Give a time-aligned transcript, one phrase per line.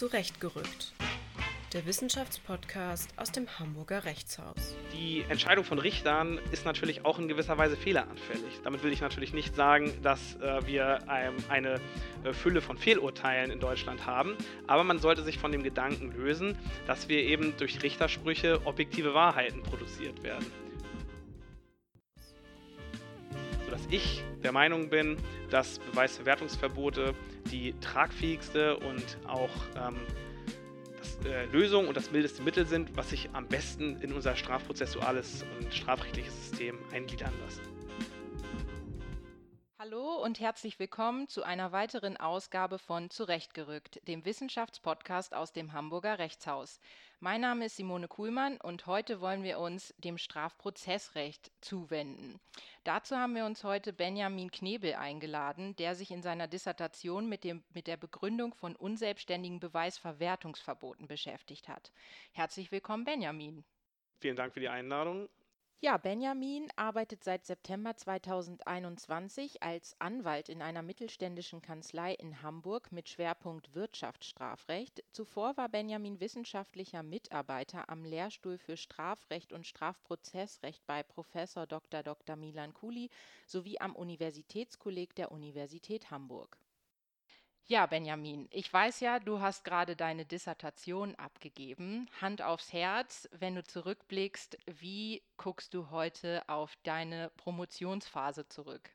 [0.00, 0.94] Zurechtgerückt.
[1.74, 4.74] Der Wissenschaftspodcast aus dem Hamburger Rechtshaus.
[4.94, 8.62] Die Entscheidung von Richtern ist natürlich auch in gewisser Weise fehleranfällig.
[8.64, 11.82] Damit will ich natürlich nicht sagen, dass äh, wir ähm, eine
[12.24, 16.56] äh, Fülle von Fehlurteilen in Deutschland haben, aber man sollte sich von dem Gedanken lösen,
[16.86, 20.46] dass wir eben durch Richtersprüche objektive Wahrheiten produziert werden.
[23.70, 25.16] Sodass ich der Meinung bin,
[25.48, 27.14] dass Beweisverwertungsverbote
[27.52, 29.94] die tragfähigste und auch ähm,
[30.98, 35.44] das, äh, Lösung und das mildeste Mittel sind, was sich am besten in unser strafprozessuales
[35.56, 37.60] und strafrechtliches System eingliedern lassen.
[39.82, 46.18] Hallo und herzlich willkommen zu einer weiteren Ausgabe von Zurechtgerückt, dem Wissenschaftspodcast aus dem Hamburger
[46.18, 46.82] Rechtshaus.
[47.18, 52.38] Mein Name ist Simone Kuhlmann und heute wollen wir uns dem Strafprozessrecht zuwenden.
[52.84, 57.64] Dazu haben wir uns heute Benjamin Knebel eingeladen, der sich in seiner Dissertation mit, dem,
[57.72, 61.90] mit der Begründung von unselbstständigen Beweisverwertungsverboten beschäftigt hat.
[62.32, 63.64] Herzlich willkommen, Benjamin.
[64.18, 65.30] Vielen Dank für die Einladung.
[65.82, 73.08] Ja, Benjamin arbeitet seit September 2021 als Anwalt in einer mittelständischen Kanzlei in Hamburg mit
[73.08, 75.02] Schwerpunkt Wirtschaftsstrafrecht.
[75.12, 82.02] Zuvor war Benjamin wissenschaftlicher Mitarbeiter am Lehrstuhl für Strafrecht und Strafprozessrecht bei Professor Dr.
[82.02, 82.36] Dr.
[82.36, 83.08] Milan Kuli
[83.46, 86.59] sowie am Universitätskolleg der Universität Hamburg.
[87.70, 92.08] Ja, Benjamin, ich weiß ja, du hast gerade deine Dissertation abgegeben.
[92.20, 98.90] Hand aufs Herz, wenn du zurückblickst, wie guckst du heute auf deine Promotionsphase zurück?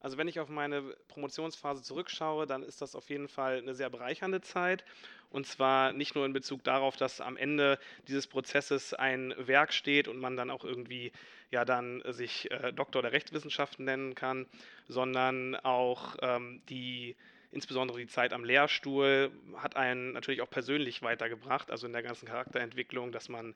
[0.00, 3.88] Also wenn ich auf meine Promotionsphase zurückschaue, dann ist das auf jeden Fall eine sehr
[3.88, 4.84] bereichernde Zeit.
[5.30, 10.08] Und zwar nicht nur in Bezug darauf, dass am Ende dieses Prozesses ein Werk steht
[10.08, 11.10] und man dann auch irgendwie
[11.50, 14.46] ja dann sich äh, Doktor der Rechtswissenschaften nennen kann,
[14.88, 17.16] sondern auch ähm, die
[17.52, 22.26] insbesondere die Zeit am Lehrstuhl hat einen natürlich auch persönlich weitergebracht, also in der ganzen
[22.26, 23.54] Charakterentwicklung, dass man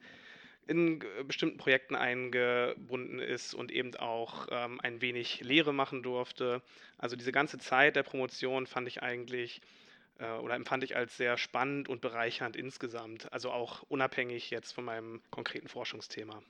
[0.67, 6.61] in bestimmten Projekten eingebunden ist und eben auch ähm, ein wenig Lehre machen durfte.
[6.99, 9.61] Also diese ganze Zeit der Promotion fand ich eigentlich
[10.19, 14.85] äh, oder empfand ich als sehr spannend und bereichernd insgesamt, also auch unabhängig jetzt von
[14.85, 16.43] meinem konkreten Forschungsthema.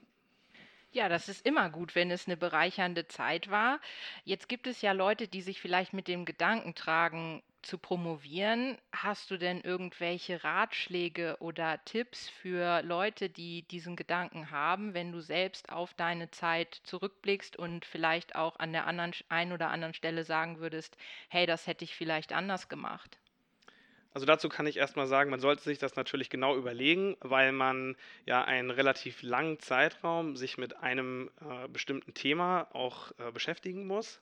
[0.91, 3.79] Ja, das ist immer gut, wenn es eine bereichernde Zeit war.
[4.23, 8.77] Jetzt gibt es ja Leute, die sich vielleicht mit dem Gedanken tragen, zu promovieren.
[8.91, 15.21] Hast du denn irgendwelche Ratschläge oder Tipps für Leute, die diesen Gedanken haben, wenn du
[15.21, 20.23] selbst auf deine Zeit zurückblickst und vielleicht auch an der anderen, einen oder anderen Stelle
[20.23, 20.97] sagen würdest,
[21.29, 23.17] hey, das hätte ich vielleicht anders gemacht?
[24.17, 27.95] Also dazu kann ich erstmal sagen, man sollte sich das natürlich genau überlegen, weil man
[28.25, 34.19] ja einen relativ langen Zeitraum sich mit einem äh, bestimmten Thema auch äh, beschäftigen muss,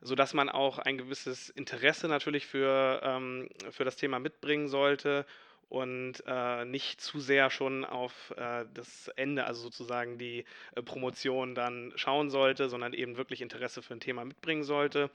[0.00, 5.26] sodass man auch ein gewisses Interesse natürlich für, ähm, für das Thema mitbringen sollte
[5.68, 10.44] und äh, nicht zu sehr schon auf äh, das Ende, also sozusagen die
[10.74, 15.10] äh, Promotion dann schauen sollte, sondern eben wirklich Interesse für ein Thema mitbringen sollte.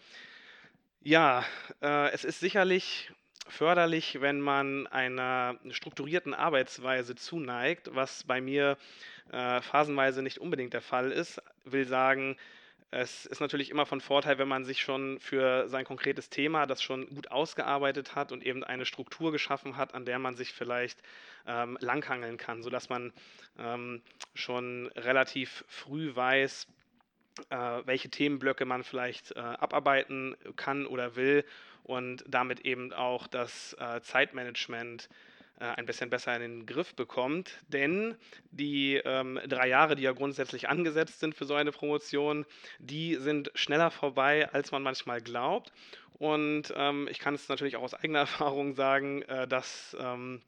[1.01, 1.43] Ja,
[1.81, 3.11] äh, es ist sicherlich
[3.47, 8.77] förderlich, wenn man einer strukturierten Arbeitsweise zuneigt, was bei mir
[9.31, 11.41] äh, phasenweise nicht unbedingt der Fall ist.
[11.65, 12.37] Will sagen,
[12.95, 16.81] es ist natürlich immer von Vorteil, wenn man sich schon für sein konkretes Thema das
[16.81, 21.01] schon gut ausgearbeitet hat und eben eine Struktur geschaffen hat, an der man sich vielleicht
[21.47, 23.11] ähm, langhangeln kann, sodass man
[23.57, 24.01] ähm,
[24.35, 26.67] schon relativ früh weiß,
[27.49, 27.55] äh,
[27.85, 31.45] welche Themenblöcke man vielleicht äh, abarbeiten kann oder will
[31.83, 35.09] und damit eben auch das äh, Zeitmanagement
[35.65, 37.59] ein bisschen besser in den Griff bekommt.
[37.67, 38.15] Denn
[38.51, 42.45] die ähm, drei Jahre, die ja grundsätzlich angesetzt sind für so eine Promotion,
[42.79, 45.71] die sind schneller vorbei, als man manchmal glaubt.
[46.13, 50.41] Und ähm, ich kann es natürlich auch aus eigener Erfahrung sagen, äh, dass ähm,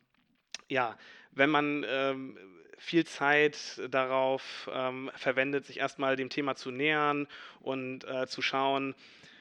[0.67, 0.97] ja,
[1.31, 2.37] wenn man ähm,
[2.77, 7.27] viel Zeit darauf ähm, verwendet, sich erstmal dem Thema zu nähern
[7.61, 8.95] und äh, zu schauen,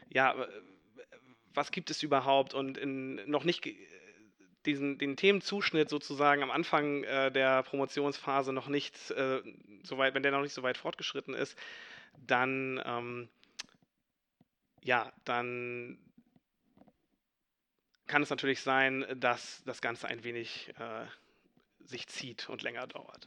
[0.08, 0.34] ja,
[1.52, 3.64] was gibt es überhaupt und in noch nicht
[4.66, 9.42] diesen, den Themenzuschnitt sozusagen am Anfang äh, der Promotionsphase noch nicht äh,
[9.82, 11.58] so weit, wenn der noch nicht so weit fortgeschritten ist,
[12.26, 13.28] dann ähm,
[14.82, 15.98] ja, dann
[18.06, 21.06] kann es natürlich sein, dass das Ganze ein wenig äh,
[21.86, 23.26] sich zieht und länger dauert.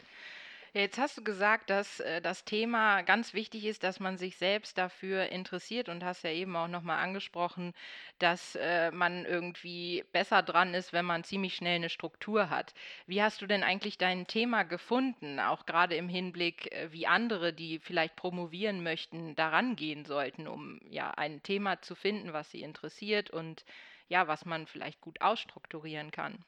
[0.73, 4.77] Jetzt hast du gesagt, dass äh, das Thema ganz wichtig ist, dass man sich selbst
[4.77, 7.73] dafür interessiert und hast ja eben auch nochmal angesprochen,
[8.19, 12.73] dass äh, man irgendwie besser dran ist, wenn man ziemlich schnell eine Struktur hat.
[13.05, 17.53] Wie hast du denn eigentlich dein Thema gefunden, auch gerade im Hinblick, äh, wie andere,
[17.53, 22.61] die vielleicht promovieren möchten, daran gehen sollten, um ja ein Thema zu finden, was sie
[22.61, 23.63] interessiert und
[24.09, 26.43] ja, was man vielleicht gut ausstrukturieren kann?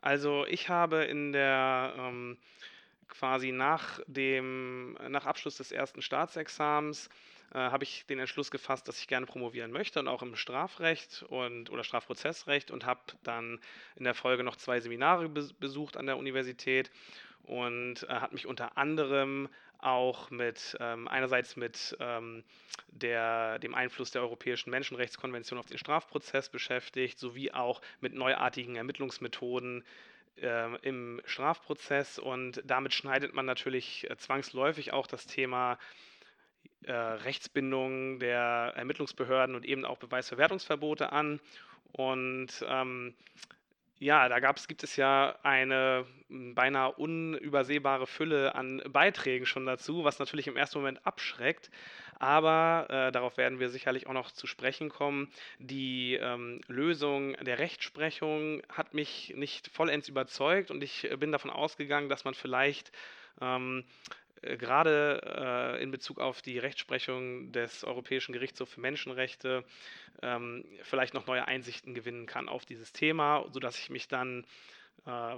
[0.00, 2.38] Also ich habe in der ähm,
[3.08, 7.08] quasi nach dem nach Abschluss des ersten Staatsexamens
[7.52, 11.24] äh, habe ich den Entschluss gefasst, dass ich gerne promovieren möchte und auch im Strafrecht
[11.28, 13.60] und oder Strafprozessrecht und habe dann
[13.96, 16.90] in der Folge noch zwei Seminare besucht an der Universität
[17.44, 22.44] und äh, hat mich unter anderem auch mit ähm, einerseits mit ähm,
[22.88, 29.84] der, dem Einfluss der Europäischen Menschenrechtskonvention auf den Strafprozess beschäftigt, sowie auch mit neuartigen Ermittlungsmethoden
[30.82, 32.18] im Strafprozess.
[32.18, 35.78] Und damit schneidet man natürlich äh, zwangsläufig auch das Thema
[36.84, 41.40] äh, Rechtsbindung der Ermittlungsbehörden und eben auch Beweisverwertungsverbote an.
[41.92, 43.14] Und ähm,
[43.98, 50.18] ja, da gab's, gibt es ja eine beinahe unübersehbare Fülle an Beiträgen schon dazu, was
[50.18, 51.70] natürlich im ersten Moment abschreckt.
[52.20, 55.30] Aber äh, darauf werden wir sicherlich auch noch zu sprechen kommen.
[55.58, 62.08] Die ähm, Lösung der Rechtsprechung hat mich nicht vollends überzeugt und ich bin davon ausgegangen,
[62.08, 62.90] dass man vielleicht
[63.40, 69.64] ähm, äh, gerade äh, in Bezug auf die Rechtsprechung des Europäischen Gerichtshofs für Menschenrechte
[70.22, 74.44] ähm, vielleicht noch neue Einsichten gewinnen kann auf dieses Thema, sodass ich mich dann
[75.06, 75.36] äh,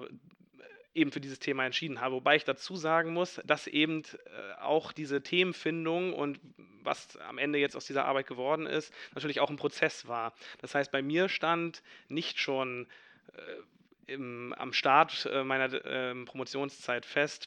[0.94, 2.16] eben für dieses Thema entschieden habe.
[2.16, 6.40] Wobei ich dazu sagen muss, dass eben äh, auch diese Themenfindung und
[6.82, 10.32] was am Ende jetzt aus dieser Arbeit geworden ist, natürlich auch ein Prozess war.
[10.60, 12.88] Das heißt, bei mir stand nicht schon
[13.34, 17.46] äh, im, am Start äh, meiner ähm, Promotionszeit fest,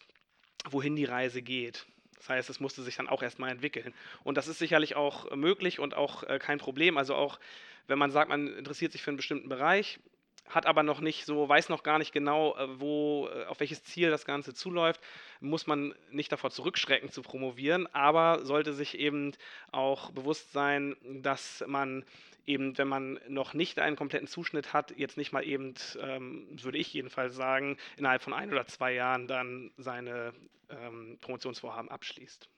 [0.70, 1.86] wohin die Reise geht.
[2.18, 3.94] Das heißt, es musste sich dann auch erstmal entwickeln.
[4.24, 6.98] Und das ist sicherlich auch möglich und auch äh, kein Problem.
[6.98, 7.40] Also auch
[7.88, 10.00] wenn man sagt, man interessiert sich für einen bestimmten Bereich,
[10.48, 13.84] hat aber noch nicht so, weiß noch gar nicht genau, äh, wo, äh, auf welches
[13.84, 15.02] Ziel das Ganze zuläuft,
[15.40, 19.34] muss man nicht davor zurückschrecken zu promovieren, aber sollte sich eben
[19.72, 22.06] auch bewusst sein, dass man
[22.46, 26.78] eben, wenn man noch nicht einen kompletten Zuschnitt hat, jetzt nicht mal eben, ähm, würde
[26.78, 30.34] ich jedenfalls sagen, innerhalb von ein oder zwei Jahren dann seine
[30.70, 32.50] ähm, Promotionsvorhaben abschließt.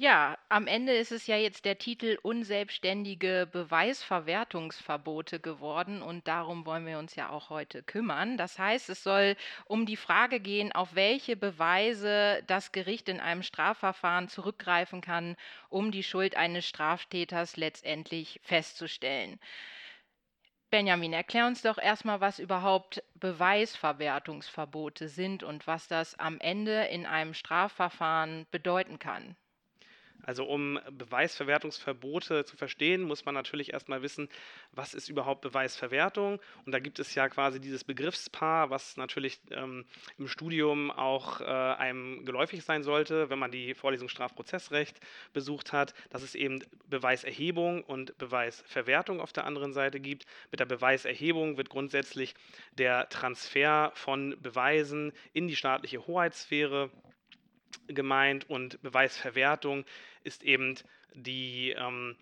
[0.00, 6.86] Ja, am Ende ist es ja jetzt der Titel Unselbstständige Beweisverwertungsverbote geworden und darum wollen
[6.86, 8.36] wir uns ja auch heute kümmern.
[8.38, 9.34] Das heißt, es soll
[9.66, 15.34] um die Frage gehen, auf welche Beweise das Gericht in einem Strafverfahren zurückgreifen kann,
[15.68, 19.40] um die Schuld eines Straftäters letztendlich festzustellen.
[20.70, 27.04] Benjamin, erklär uns doch erstmal, was überhaupt Beweisverwertungsverbote sind und was das am Ende in
[27.04, 29.36] einem Strafverfahren bedeuten kann.
[30.22, 34.28] Also um Beweisverwertungsverbote zu verstehen, muss man natürlich erstmal wissen,
[34.72, 36.40] was ist überhaupt Beweisverwertung.
[36.66, 39.86] Und da gibt es ja quasi dieses Begriffspaar, was natürlich ähm,
[40.18, 45.00] im Studium auch äh, einem geläufig sein sollte, wenn man die Vorlesung Strafprozessrecht
[45.32, 50.26] besucht hat, dass es eben Beweiserhebung und Beweisverwertung auf der anderen Seite gibt.
[50.50, 52.34] Mit der Beweiserhebung wird grundsätzlich
[52.72, 56.90] der Transfer von Beweisen in die staatliche Hoheitssphäre
[57.86, 59.84] gemeint und Beweisverwertung
[60.22, 60.76] ist eben
[61.14, 62.16] die, ähm,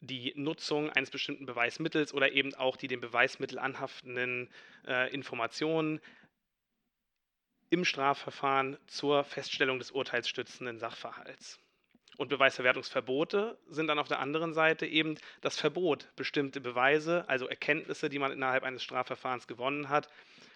[0.00, 4.50] die Nutzung eines bestimmten Beweismittels oder eben auch die dem Beweismittel anhaftenden
[4.86, 6.00] äh, Informationen
[7.70, 11.58] im Strafverfahren zur Feststellung des urteilsstützenden Sachverhalts.
[12.18, 18.10] Und Beweisverwertungsverbote sind dann auf der anderen Seite eben das Verbot, bestimmte Beweise, also Erkenntnisse,
[18.10, 20.08] die man innerhalb eines Strafverfahrens gewonnen hat,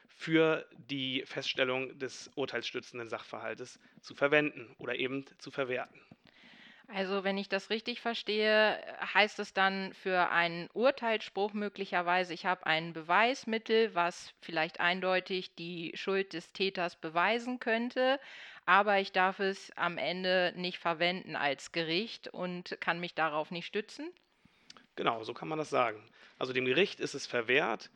[0.09, 6.01] für die Feststellung des urteilsstützenden Sachverhaltes zu verwenden oder eben zu verwerten.
[6.89, 8.81] Also wenn ich das richtig verstehe,
[9.15, 15.93] heißt es dann für einen Urteilsspruch möglicherweise, ich habe ein Beweismittel, was vielleicht eindeutig die
[15.97, 18.21] Schuld des Täters beweisen könnte,
[18.67, 23.67] aber ich darf es am Ende nicht verwenden als Gericht und kann mich darauf nicht
[23.67, 24.13] stützen?
[24.97, 26.09] Genau, so kann man das sagen.
[26.39, 27.91] Also dem Gericht ist es verwehrt,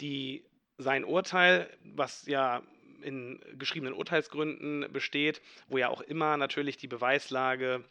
[0.00, 0.44] die
[0.78, 2.62] sein Urteil, was ja
[3.02, 7.84] in geschriebenen Urteilsgründen besteht, wo ja auch immer natürlich die Beweislage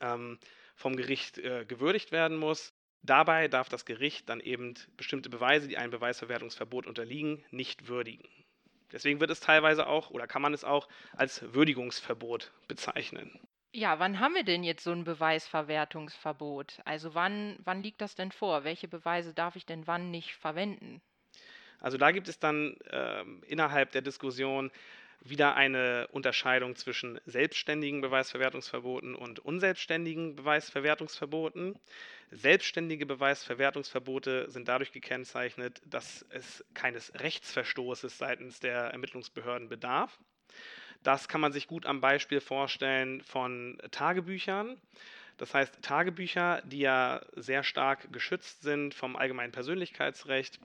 [0.00, 0.38] ähm,
[0.74, 2.72] vom Gericht äh, gewürdigt werden muss.
[3.02, 8.26] Dabei darf das Gericht dann eben bestimmte Beweise, die einem Beweisverwertungsverbot unterliegen, nicht würdigen.
[8.92, 13.38] Deswegen wird es teilweise auch oder kann man es auch als Würdigungsverbot bezeichnen.
[13.72, 16.80] Ja, wann haben wir denn jetzt so ein Beweisverwertungsverbot?
[16.84, 18.62] Also wann, wann liegt das denn vor?
[18.62, 21.02] Welche Beweise darf ich denn wann nicht verwenden?
[21.84, 24.70] Also da gibt es dann äh, innerhalb der Diskussion
[25.20, 31.78] wieder eine Unterscheidung zwischen selbstständigen Beweisverwertungsverboten und unselbstständigen Beweisverwertungsverboten.
[32.30, 40.18] Selbstständige Beweisverwertungsverbote sind dadurch gekennzeichnet, dass es keines Rechtsverstoßes seitens der Ermittlungsbehörden bedarf.
[41.02, 44.80] Das kann man sich gut am Beispiel vorstellen von Tagebüchern.
[45.36, 50.60] Das heißt, Tagebücher, die ja sehr stark geschützt sind vom allgemeinen Persönlichkeitsrecht,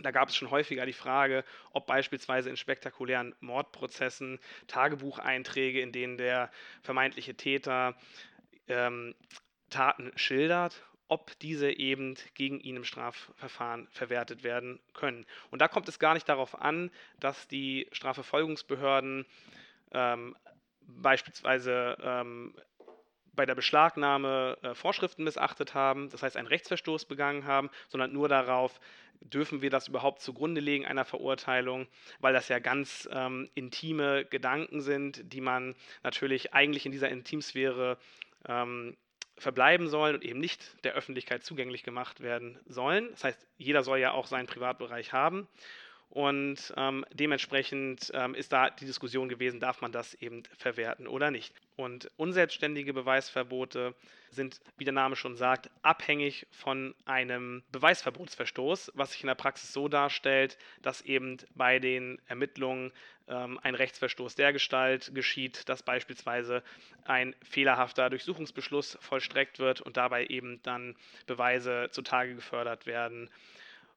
[0.00, 4.38] Da gab es schon häufiger die Frage, ob beispielsweise in spektakulären Mordprozessen
[4.68, 6.50] Tagebucheinträge, in denen der
[6.82, 7.96] vermeintliche Täter
[8.68, 9.16] ähm,
[9.70, 15.26] Taten schildert, ob diese eben gegen ihn im Strafverfahren verwertet werden können.
[15.50, 19.26] Und da kommt es gar nicht darauf an, dass die Strafverfolgungsbehörden
[19.92, 20.36] ähm,
[20.82, 22.54] beispielsweise ähm,
[23.38, 28.28] bei der Beschlagnahme äh, Vorschriften missachtet haben, das heißt einen Rechtsverstoß begangen haben, sondern nur
[28.28, 28.80] darauf,
[29.20, 31.86] dürfen wir das überhaupt zugrunde legen einer Verurteilung,
[32.20, 37.98] weil das ja ganz ähm, intime Gedanken sind, die man natürlich eigentlich in dieser Intimsphäre
[38.46, 38.96] ähm,
[39.36, 43.08] verbleiben sollen und eben nicht der Öffentlichkeit zugänglich gemacht werden sollen.
[43.12, 45.48] Das heißt, jeder soll ja auch seinen Privatbereich haben.
[46.10, 51.30] Und ähm, dementsprechend ähm, ist da die Diskussion gewesen, darf man das eben verwerten oder
[51.30, 51.54] nicht.
[51.76, 53.94] Und unselbstständige Beweisverbote
[54.30, 59.72] sind, wie der Name schon sagt, abhängig von einem Beweisverbotsverstoß, was sich in der Praxis
[59.72, 62.90] so darstellt, dass eben bei den Ermittlungen
[63.28, 66.62] ähm, ein Rechtsverstoß der Gestalt geschieht, dass beispielsweise
[67.04, 70.96] ein fehlerhafter Durchsuchungsbeschluss vollstreckt wird und dabei eben dann
[71.26, 73.30] Beweise zutage gefördert werden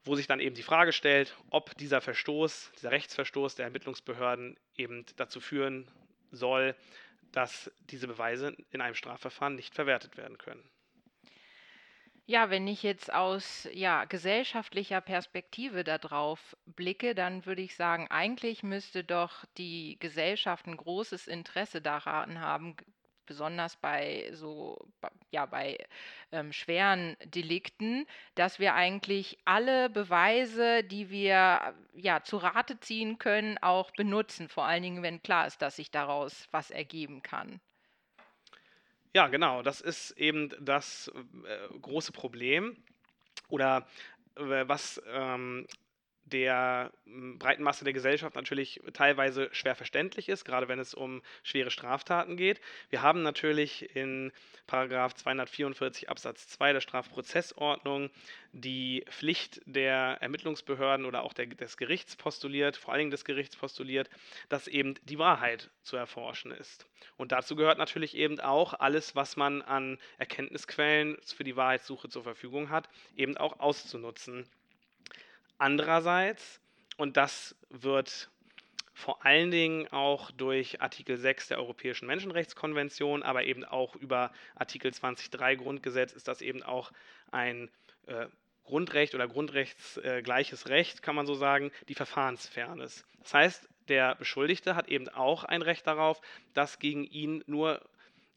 [0.03, 5.05] wo sich dann eben die Frage stellt, ob dieser Verstoß, dieser Rechtsverstoß der Ermittlungsbehörden eben
[5.15, 5.88] dazu führen
[6.31, 6.75] soll,
[7.31, 10.70] dass diese Beweise in einem Strafverfahren nicht verwertet werden können.
[12.25, 18.63] Ja, wenn ich jetzt aus ja, gesellschaftlicher Perspektive darauf blicke, dann würde ich sagen, eigentlich
[18.63, 22.77] müsste doch die Gesellschaft ein großes Interesse daran haben,
[23.25, 24.78] besonders bei so,
[25.32, 25.78] ja, bei
[26.32, 33.58] ähm, schweren Delikten, dass wir eigentlich alle Beweise, die wir ja zu Rate ziehen können,
[33.60, 34.50] auch benutzen.
[34.50, 37.60] Vor allen Dingen, wenn klar ist, dass sich daraus was ergeben kann.
[39.13, 39.62] Ja, genau.
[39.62, 41.12] Das ist eben das
[41.46, 42.78] äh, große Problem
[43.50, 43.88] oder
[44.36, 45.68] äh, was ähm,
[46.31, 46.91] der
[47.38, 52.38] breiten Masse der Gesellschaft natürlich teilweise schwer verständlich ist, gerade wenn es um schwere Straftaten
[52.38, 52.61] geht.
[52.89, 54.31] Wir haben natürlich in
[54.67, 58.09] Paragraph 244 Absatz 2 der Strafprozessordnung
[58.53, 63.55] die Pflicht der Ermittlungsbehörden oder auch der, des Gerichts postuliert, vor allen Dingen des Gerichts
[63.55, 64.09] postuliert,
[64.50, 66.85] dass eben die Wahrheit zu erforschen ist.
[67.17, 72.23] Und dazu gehört natürlich eben auch alles, was man an Erkenntnisquellen für die Wahrheitssuche zur
[72.23, 74.50] Verfügung hat, eben auch auszunutzen.
[75.62, 76.60] Andererseits,
[76.98, 78.32] und das wird
[78.96, 84.89] vor allen Dingen auch durch Artikel 6 der Europäischen Menschenrechtskonvention, aber eben auch über Artikel
[84.89, 86.91] 20.3 Grundgesetz ist das eben auch
[87.30, 87.70] ein
[88.08, 88.25] äh,
[88.63, 93.06] Grundrecht oder grundrechtsgleiches äh, Recht, kann man so sagen, die Verfahrensfairness.
[93.20, 96.22] Das heißt, der Beschuldigte hat eben auch ein Recht darauf,
[96.56, 97.88] dass gegen ihn nur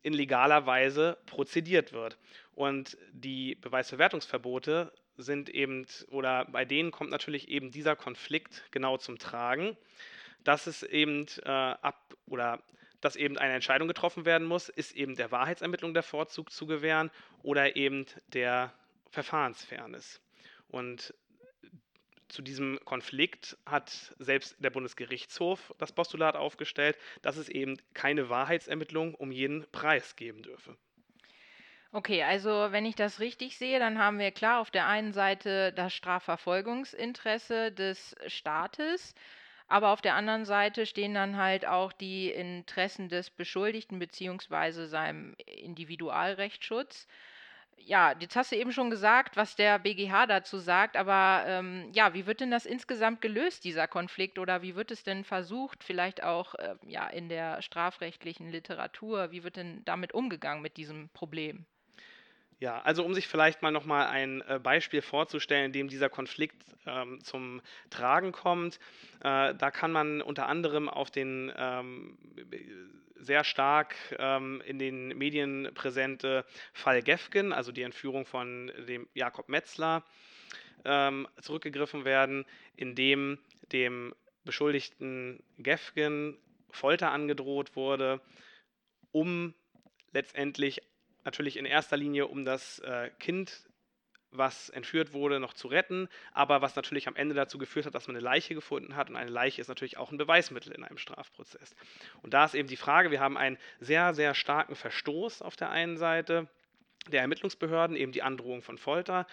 [0.03, 2.19] in legaler Weise prozediert wird.
[2.55, 9.19] Und die Beweisverwertungsverbote sind eben, oder bei denen kommt natürlich eben dieser Konflikt genau zum
[9.19, 9.77] Tragen,
[10.43, 12.63] dass es eben äh, ab oder
[13.01, 17.11] dass eben eine Entscheidung getroffen werden muss, ist eben der Wahrheitsermittlung der Vorzug zu gewähren
[17.43, 18.73] oder eben der
[19.11, 20.21] Verfahrensfairness.
[20.69, 21.15] Und
[22.29, 29.15] zu diesem Konflikt hat selbst der Bundesgerichtshof das Postulat aufgestellt, dass es eben keine Wahrheitsermittlung
[29.15, 30.77] um jeden Preis geben dürfe.
[31.97, 35.73] Okay, also wenn ich das richtig sehe, dann haben wir klar auf der einen Seite
[35.73, 39.15] das Strafverfolgungsinteresse des Staates,
[39.69, 45.35] aber auf der anderen Seite stehen dann halt auch die Interessen des Beschuldigten beziehungsweise seinem
[45.47, 47.07] Individualrechtsschutz.
[47.79, 52.15] Ja, jetzt hast du eben schon gesagt, was der BGH dazu sagt, aber ähm, ja,
[52.15, 56.23] wie wird denn das insgesamt gelöst, dieser Konflikt, oder wie wird es denn versucht, vielleicht
[56.25, 61.67] auch äh, ja, in der strafrechtlichen Literatur, wie wird denn damit umgegangen mit diesem Problem?
[62.61, 66.57] Ja, also um sich vielleicht mal nochmal ein äh, Beispiel vorzustellen, in dem dieser Konflikt
[66.87, 68.79] ähm, zum Tragen kommt,
[69.21, 72.17] äh, da kann man unter anderem auf den ähm,
[73.17, 79.49] sehr stark ähm, in den Medien präsente Fall Gefgen, also die Entführung von dem Jakob
[79.49, 80.05] Metzler,
[80.85, 82.45] ähm, zurückgegriffen werden,
[82.77, 83.39] in dem
[83.73, 86.37] dem Beschuldigten Gefgen
[86.71, 88.21] Folter angedroht wurde,
[89.11, 89.55] um
[90.13, 90.83] letztendlich
[91.25, 93.67] natürlich in erster Linie, um das äh, Kind,
[94.37, 98.09] was entführt wurde, noch zu retten, aber was natürlich am Ende dazu geführt hat, dass
[98.09, 99.09] man eine Leiche gefunden hat.
[99.09, 101.75] Und eine Leiche ist natürlich auch ein Beweismittel in einem Strafprozess.
[102.23, 105.71] Und da ist eben die Frage, wir haben einen sehr, sehr starken Verstoß auf der
[105.71, 106.49] einen Seite
[107.11, 109.27] der Ermittlungsbehörden, eben die Androhung von Folter.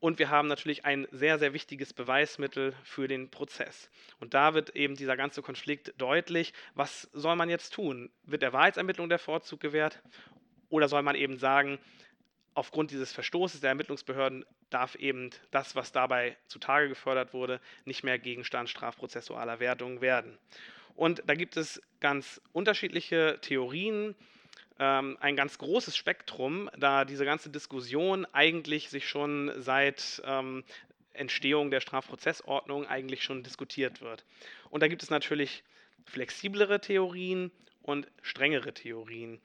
[0.00, 3.90] Und wir haben natürlich ein sehr, sehr wichtiges Beweismittel für den Prozess.
[4.20, 6.52] Und da wird eben dieser ganze Konflikt deutlich.
[6.74, 8.10] Was soll man jetzt tun?
[8.22, 10.00] Wird der Wahrheitsermittlung der Vorzug gewährt
[10.70, 11.78] oder soll man eben sagen,
[12.54, 18.18] aufgrund dieses Verstoßes der Ermittlungsbehörden darf eben das, was dabei zutage gefördert wurde, nicht mehr
[18.18, 20.36] Gegenstand strafprozessualer Wertung werden.
[20.96, 24.16] Und da gibt es ganz unterschiedliche Theorien,
[24.80, 30.64] ähm, ein ganz großes Spektrum, da diese ganze Diskussion eigentlich sich schon seit ähm,
[31.12, 34.24] Entstehung der Strafprozessordnung eigentlich schon diskutiert wird.
[34.70, 35.62] Und da gibt es natürlich
[36.04, 39.40] flexiblere Theorien und strengere Theorien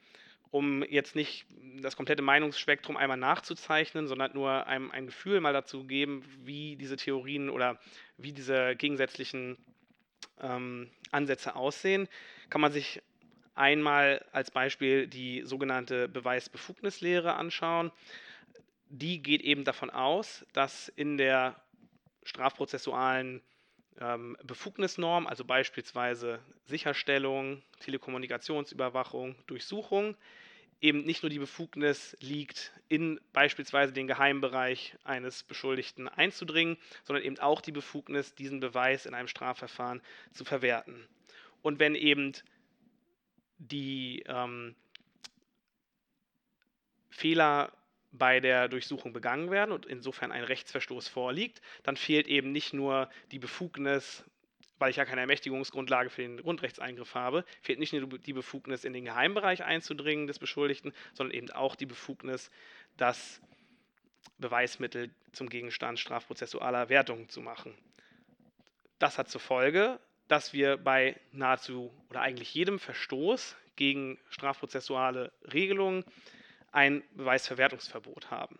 [0.54, 1.46] um jetzt nicht
[1.82, 6.94] das komplette Meinungsspektrum einmal nachzuzeichnen, sondern nur einem ein Gefühl mal dazu geben, wie diese
[6.94, 7.80] Theorien oder
[8.18, 9.58] wie diese gegensätzlichen
[10.40, 12.06] ähm, Ansätze aussehen,
[12.50, 13.02] kann man sich
[13.56, 17.90] einmal als Beispiel die sogenannte Beweisbefugnislehre anschauen.
[18.88, 21.56] Die geht eben davon aus, dass in der
[22.22, 23.42] strafprozessualen
[24.00, 30.16] ähm, Befugnisnorm, also beispielsweise Sicherstellung, Telekommunikationsüberwachung, Durchsuchung,
[30.80, 37.38] eben nicht nur die Befugnis liegt, in beispielsweise den Geheimbereich eines Beschuldigten einzudringen, sondern eben
[37.38, 40.02] auch die Befugnis, diesen Beweis in einem Strafverfahren
[40.32, 41.08] zu verwerten.
[41.62, 42.32] Und wenn eben
[43.58, 44.74] die ähm,
[47.10, 47.72] Fehler
[48.12, 53.08] bei der Durchsuchung begangen werden und insofern ein Rechtsverstoß vorliegt, dann fehlt eben nicht nur
[53.32, 54.24] die Befugnis,
[54.78, 58.92] weil ich ja keine Ermächtigungsgrundlage für den Grundrechtseingriff habe, fehlt nicht nur die Befugnis, in
[58.92, 62.50] den Geheimbereich einzudringen des Beschuldigten, sondern eben auch die Befugnis,
[62.96, 63.40] das
[64.38, 67.76] Beweismittel zum Gegenstand strafprozessualer Wertung zu machen.
[68.98, 76.04] Das hat zur Folge, dass wir bei nahezu oder eigentlich jedem Verstoß gegen strafprozessuale Regelungen
[76.72, 78.58] ein Beweisverwertungsverbot haben.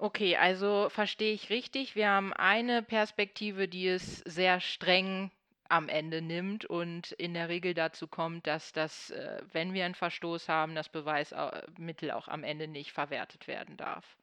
[0.00, 1.96] Okay, also verstehe ich richtig.
[1.96, 5.32] Wir haben eine Perspektive, die es sehr streng
[5.68, 9.96] am Ende nimmt und in der Regel dazu kommt, dass das, äh, wenn wir einen
[9.96, 14.16] Verstoß haben, das Beweismittel auch am Ende nicht verwertet werden darf.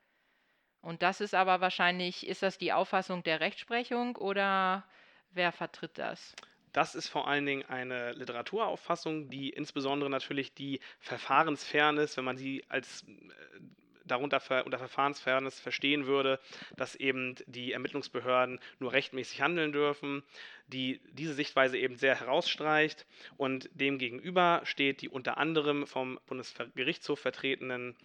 [0.81, 4.85] Und das ist aber wahrscheinlich, ist das die Auffassung der Rechtsprechung oder
[5.31, 6.35] wer vertritt das?
[6.71, 12.63] Das ist vor allen Dingen eine Literaturauffassung, die insbesondere natürlich die Verfahrensfairness, wenn man sie
[12.69, 13.59] als äh,
[14.05, 16.39] darunter unter Verfahrensfairness verstehen würde,
[16.77, 20.23] dass eben die Ermittlungsbehörden nur rechtmäßig handeln dürfen,
[20.67, 23.05] die diese Sichtweise eben sehr herausstreicht
[23.37, 27.95] und demgegenüber steht die unter anderem vom Bundesgerichtshof vertretenen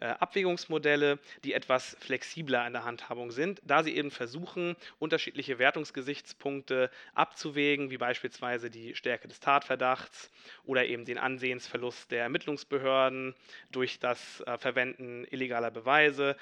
[0.00, 6.90] äh, Abwägungsmodelle, die etwas flexibler in der Handhabung sind, da sie eben versuchen, unterschiedliche Wertungsgesichtspunkte
[7.14, 10.30] abzuwägen, wie beispielsweise die Stärke des Tatverdachts
[10.64, 13.34] oder eben den Ansehensverlust der Ermittlungsbehörden
[13.70, 16.36] durch das äh, Verwenden illegaler Beweise,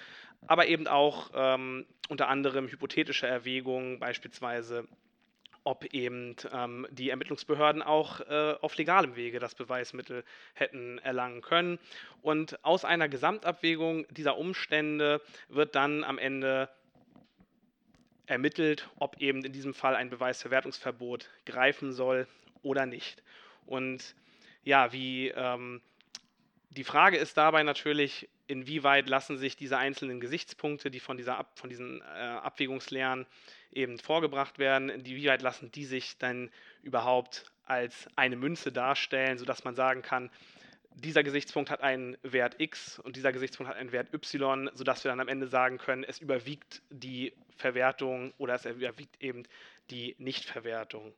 [0.47, 4.87] aber eben auch ähm, unter anderem hypothetische Erwägungen, beispielsweise
[5.65, 11.79] ob eben ähm, die Ermittlungsbehörden auch äh, auf legalem Wege das Beweismittel hätten erlangen können.
[12.23, 16.69] Und aus einer Gesamtabwägung dieser Umstände wird dann am Ende
[18.27, 22.27] ermittelt, ob eben in diesem Fall ein Beweisverwertungsverbot greifen soll
[22.63, 23.23] oder nicht.
[23.67, 24.15] Und
[24.63, 25.81] ja, wie ähm,
[26.77, 31.59] die Frage ist dabei natürlich, inwieweit lassen sich diese einzelnen Gesichtspunkte, die von, dieser Ab,
[31.59, 33.27] von diesen äh, Abwägungslehren
[33.73, 36.51] eben vorgebracht werden, inwieweit lassen die sich dann
[36.83, 40.31] überhaupt als eine Münze darstellen, sodass man sagen kann,
[40.97, 45.11] dieser Gesichtspunkt hat einen Wert x und dieser Gesichtspunkt hat einen Wert y, sodass wir
[45.11, 49.45] dann am Ende sagen können, es überwiegt die Verwertung oder es überwiegt eben
[49.91, 51.13] die Nichtverwertung.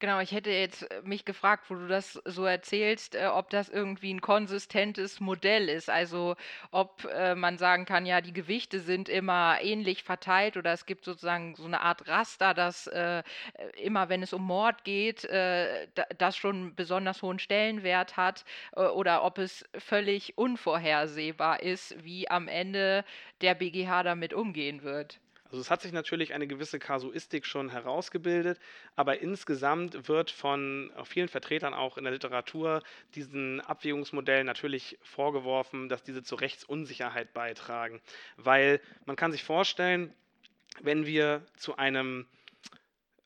[0.00, 3.68] Genau, ich hätte jetzt äh, mich gefragt, wo du das so erzählst, äh, ob das
[3.68, 5.90] irgendwie ein konsistentes Modell ist.
[5.90, 6.36] Also
[6.70, 11.04] ob äh, man sagen kann, ja, die Gewichte sind immer ähnlich verteilt oder es gibt
[11.04, 13.24] sozusagen so eine Art Raster, dass äh,
[13.82, 18.44] immer, wenn es um Mord geht, äh, das schon besonders hohen Stellenwert hat
[18.76, 23.04] äh, oder ob es völlig unvorhersehbar ist, wie am Ende
[23.40, 25.18] der BGH damit umgehen wird.
[25.50, 28.60] Also es hat sich natürlich eine gewisse Kasuistik schon herausgebildet,
[28.96, 32.82] aber insgesamt wird von vielen Vertretern auch in der Literatur
[33.14, 38.02] diesen Abwägungsmodellen natürlich vorgeworfen, dass diese zur Rechtsunsicherheit beitragen.
[38.36, 40.12] Weil man kann sich vorstellen,
[40.82, 42.26] wenn wir zu einem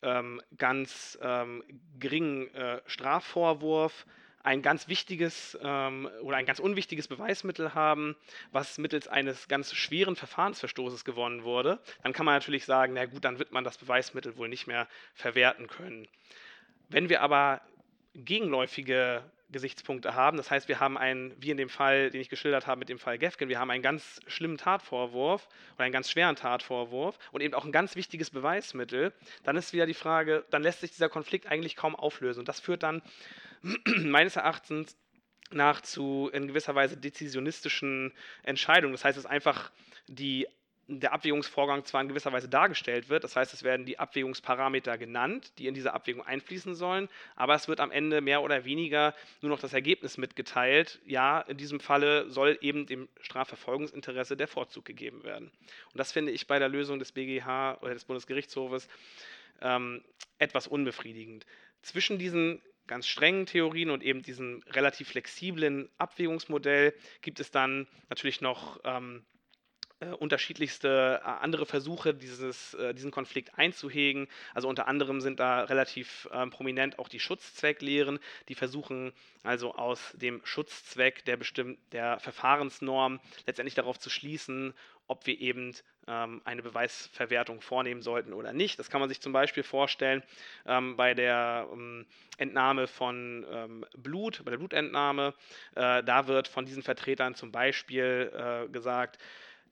[0.03, 1.65] ähm, ganz ähm,
[1.99, 4.07] geringen äh, Strafvorwurf
[4.43, 8.17] ein ganz wichtiges ähm, oder ein ganz unwichtiges Beweismittel haben,
[8.51, 13.25] was mittels eines ganz schweren Verfahrensverstoßes gewonnen wurde, dann kann man natürlich sagen, na gut,
[13.25, 16.09] dann wird man das Beweismittel wohl nicht mehr verwerten können.
[16.89, 17.61] Wenn wir aber
[18.15, 19.23] gegenläufige
[19.53, 20.37] Gesichtspunkte haben.
[20.37, 22.99] Das heißt, wir haben einen, wie in dem Fall, den ich geschildert habe mit dem
[22.99, 27.55] Fall Gefgen, wir haben einen ganz schlimmen Tatvorwurf oder einen ganz schweren Tatvorwurf und eben
[27.55, 29.13] auch ein ganz wichtiges Beweismittel.
[29.45, 32.41] Dann ist wieder die Frage, dann lässt sich dieser Konflikt eigentlich kaum auflösen.
[32.41, 33.03] Und das führt dann
[33.87, 34.97] meines Erachtens
[35.51, 38.13] nach zu in gewisser Weise dezisionistischen
[38.43, 38.95] Entscheidungen.
[38.95, 39.71] Das heißt, es ist einfach
[40.09, 40.49] die
[40.89, 45.53] der Abwägungsvorgang zwar in gewisser Weise dargestellt wird, das heißt, es werden die Abwägungsparameter genannt,
[45.59, 49.51] die in diese Abwägung einfließen sollen, aber es wird am Ende mehr oder weniger nur
[49.51, 51.01] noch das Ergebnis mitgeteilt.
[51.07, 55.51] Ja, in diesem Falle soll eben dem Strafverfolgungsinteresse der Vorzug gegeben werden.
[55.93, 58.89] Und das finde ich bei der Lösung des BGH oder des Bundesgerichtshofes
[59.61, 60.03] ähm,
[60.39, 61.47] etwas unbefriedigend.
[61.83, 68.41] Zwischen diesen ganz strengen Theorien und eben diesem relativ flexiblen Abwägungsmodell gibt es dann natürlich
[68.41, 69.32] noch ähm, äh,
[70.11, 74.29] unterschiedlichste äh, andere Versuche, dieses, äh, diesen Konflikt einzuhegen.
[74.55, 79.13] Also unter anderem sind da relativ ähm, prominent auch die Schutzzwecklehren, die versuchen
[79.43, 84.75] also aus dem Schutzzweck der, bestimmten der Verfahrensnorm letztendlich darauf zu schließen,
[85.09, 85.75] ob wir eben
[86.07, 88.79] ähm, eine Beweisverwertung vornehmen sollten oder nicht.
[88.79, 90.23] Das kann man sich zum Beispiel vorstellen
[90.67, 92.07] ähm, bei der ähm,
[92.39, 95.35] Entnahme von ähm, Blut, bei der Blutentnahme.
[95.75, 99.19] Äh, da wird von diesen Vertretern zum Beispiel äh, gesagt,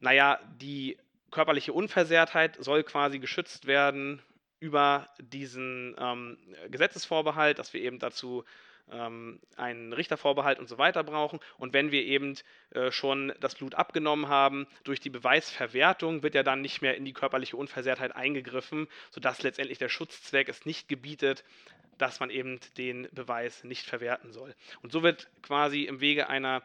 [0.00, 0.98] naja, die
[1.30, 4.20] körperliche Unversehrtheit soll quasi geschützt werden
[4.58, 6.36] über diesen ähm,
[6.68, 8.44] Gesetzesvorbehalt, dass wir eben dazu
[8.90, 11.40] ähm, einen Richtervorbehalt und so weiter brauchen.
[11.58, 12.36] Und wenn wir eben
[12.70, 17.04] äh, schon das Blut abgenommen haben, durch die Beweisverwertung wird ja dann nicht mehr in
[17.04, 21.44] die körperliche Unversehrtheit eingegriffen, sodass letztendlich der Schutzzweck es nicht gebietet,
[21.98, 24.54] dass man eben den Beweis nicht verwerten soll.
[24.82, 26.62] Und so wird quasi im Wege einer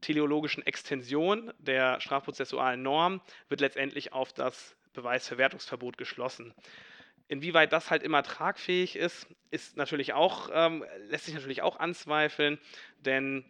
[0.00, 6.54] teleologischen Extension der strafprozessualen Norm wird letztendlich auf das Beweisverwertungsverbot geschlossen.
[7.28, 12.58] Inwieweit das halt immer tragfähig ist, ist natürlich auch, ähm, lässt sich natürlich auch anzweifeln,
[13.00, 13.44] denn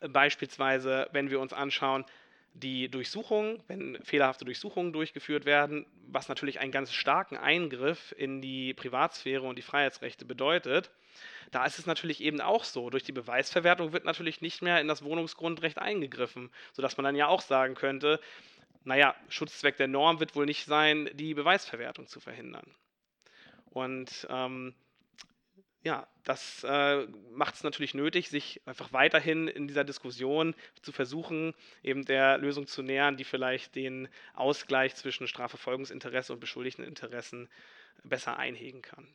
[0.00, 2.04] beispielsweise, wenn wir uns anschauen,
[2.52, 8.74] die Durchsuchungen, wenn fehlerhafte Durchsuchungen durchgeführt werden, was natürlich einen ganz starken Eingriff in die
[8.74, 10.90] Privatsphäre und die Freiheitsrechte bedeutet,
[11.50, 14.88] da ist es natürlich eben auch so, durch die Beweisverwertung wird natürlich nicht mehr in
[14.88, 18.20] das Wohnungsgrundrecht eingegriffen, sodass man dann ja auch sagen könnte,
[18.84, 22.74] naja, Schutzzweck der Norm wird wohl nicht sein, die Beweisverwertung zu verhindern.
[23.66, 24.74] Und ähm,
[25.82, 31.54] ja, das äh, macht es natürlich nötig, sich einfach weiterhin in dieser Diskussion zu versuchen,
[31.82, 37.48] eben der Lösung zu nähern, die vielleicht den Ausgleich zwischen Strafverfolgungsinteresse und Beschuldigteninteressen
[38.04, 39.08] besser einhegen kann.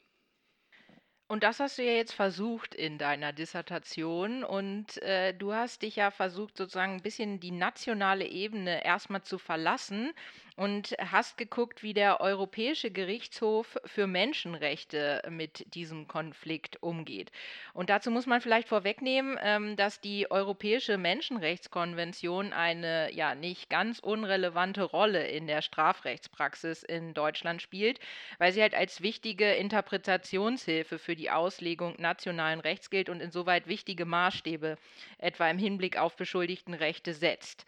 [1.27, 5.95] Und das hast du ja jetzt versucht in deiner Dissertation und äh, du hast dich
[5.95, 10.13] ja versucht, sozusagen ein bisschen die nationale Ebene erstmal zu verlassen
[10.55, 17.31] und hast geguckt, wie der Europäische Gerichtshof für Menschenrechte mit diesem Konflikt umgeht.
[17.73, 23.99] Und dazu muss man vielleicht vorwegnehmen, ähm, dass die Europäische Menschenrechtskonvention eine ja nicht ganz
[23.99, 27.99] unrelevante Rolle in der Strafrechtspraxis in Deutschland spielt,
[28.37, 34.05] weil sie halt als wichtige Interpretationshilfe für die Auslegung nationalen Rechts gilt und insoweit wichtige
[34.05, 34.77] Maßstäbe
[35.17, 37.65] etwa im Hinblick auf Beschuldigtenrechte setzt.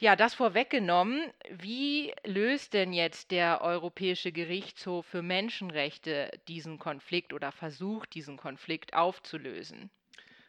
[0.00, 7.52] Ja, das vorweggenommen, wie löst denn jetzt der Europäische Gerichtshof für Menschenrechte diesen Konflikt oder
[7.52, 9.90] versucht, diesen Konflikt aufzulösen?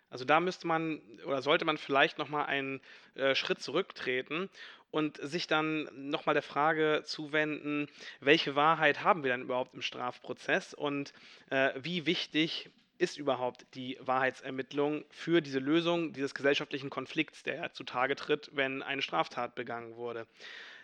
[0.10, 2.80] Also da müsste man oder sollte man vielleicht nochmal einen
[3.16, 4.50] äh, Schritt zurücktreten
[4.90, 7.88] und sich dann nochmal der Frage zuwenden,
[8.22, 11.12] welche Wahrheit haben wir denn überhaupt im Strafprozess und
[11.50, 12.70] äh, wie wichtig
[13.02, 19.02] ist überhaupt die Wahrheitsermittlung für diese Lösung dieses gesellschaftlichen Konflikts, der zutage tritt, wenn eine
[19.02, 20.28] Straftat begangen wurde.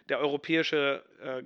[0.10, 1.44] Der Europäische äh,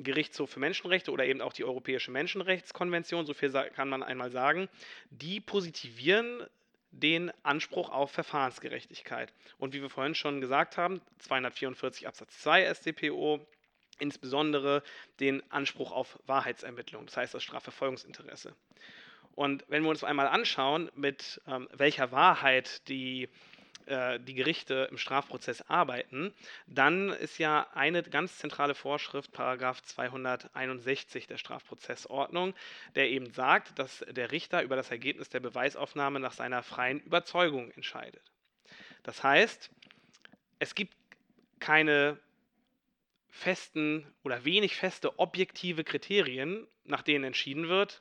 [0.00, 4.68] Gerichtshof für Menschenrechte oder eben auch die Europäische Menschenrechtskonvention, so viel kann man einmal sagen,
[5.10, 6.46] die positivieren
[6.92, 9.32] den Anspruch auf Verfahrensgerechtigkeit.
[9.58, 13.44] Und wie wir vorhin schon gesagt haben, 244 Absatz 2 StPO
[13.98, 14.84] insbesondere
[15.18, 18.54] den Anspruch auf Wahrheitsermittlung, das heißt das Strafverfolgungsinteresse.
[19.36, 23.28] Und wenn wir uns einmal anschauen, mit ähm, welcher Wahrheit die,
[23.84, 26.32] äh, die Gerichte im Strafprozess arbeiten,
[26.66, 32.54] dann ist ja eine ganz zentrale Vorschrift Paragraph 261 der Strafprozessordnung,
[32.94, 37.70] der eben sagt, dass der Richter über das Ergebnis der Beweisaufnahme nach seiner freien Überzeugung
[37.72, 38.32] entscheidet.
[39.02, 39.70] Das heißt,
[40.60, 40.96] es gibt
[41.60, 42.18] keine
[43.28, 48.00] festen oder wenig feste objektive Kriterien, nach denen entschieden wird,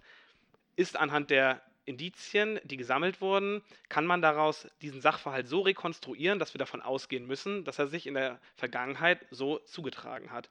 [0.76, 6.54] ist anhand der Indizien, die gesammelt wurden, kann man daraus diesen Sachverhalt so rekonstruieren, dass
[6.54, 10.50] wir davon ausgehen müssen, dass er sich in der Vergangenheit so zugetragen hat.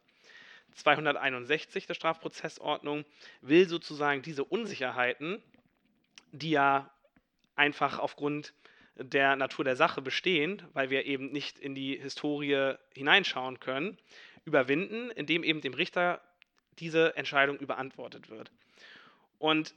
[0.75, 3.05] 261 der Strafprozessordnung
[3.41, 5.43] will sozusagen diese Unsicherheiten,
[6.33, 6.91] die ja
[7.57, 8.53] einfach aufgrund
[8.97, 13.99] der Natur der Sache bestehen, weil wir eben nicht in die Historie hineinschauen können,
[14.45, 16.21] überwinden, indem eben dem Richter
[16.79, 18.51] diese Entscheidung überantwortet wird.
[19.39, 19.75] Und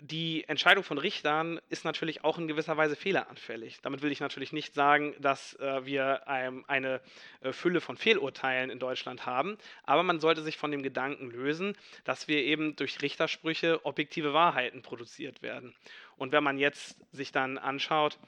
[0.00, 3.80] die Entscheidung von Richtern ist natürlich auch in gewisser Weise fehleranfällig.
[3.82, 7.00] Damit will ich natürlich nicht sagen, dass äh, wir ähm, eine
[7.42, 11.76] äh, Fülle von Fehlurteilen in Deutschland haben, aber man sollte sich von dem Gedanken lösen,
[12.04, 15.74] dass wir eben durch Richtersprüche objektive Wahrheiten produziert werden.
[16.16, 18.18] Und wenn man jetzt sich dann anschaut,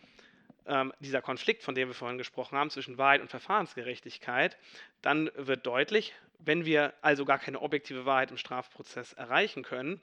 [0.66, 4.56] ähm, dieser Konflikt, von dem wir vorhin gesprochen haben, zwischen Wahrheit und Verfahrensgerechtigkeit,
[5.00, 10.00] dann wird deutlich, wenn wir also gar keine objektive Wahrheit im Strafprozess erreichen können,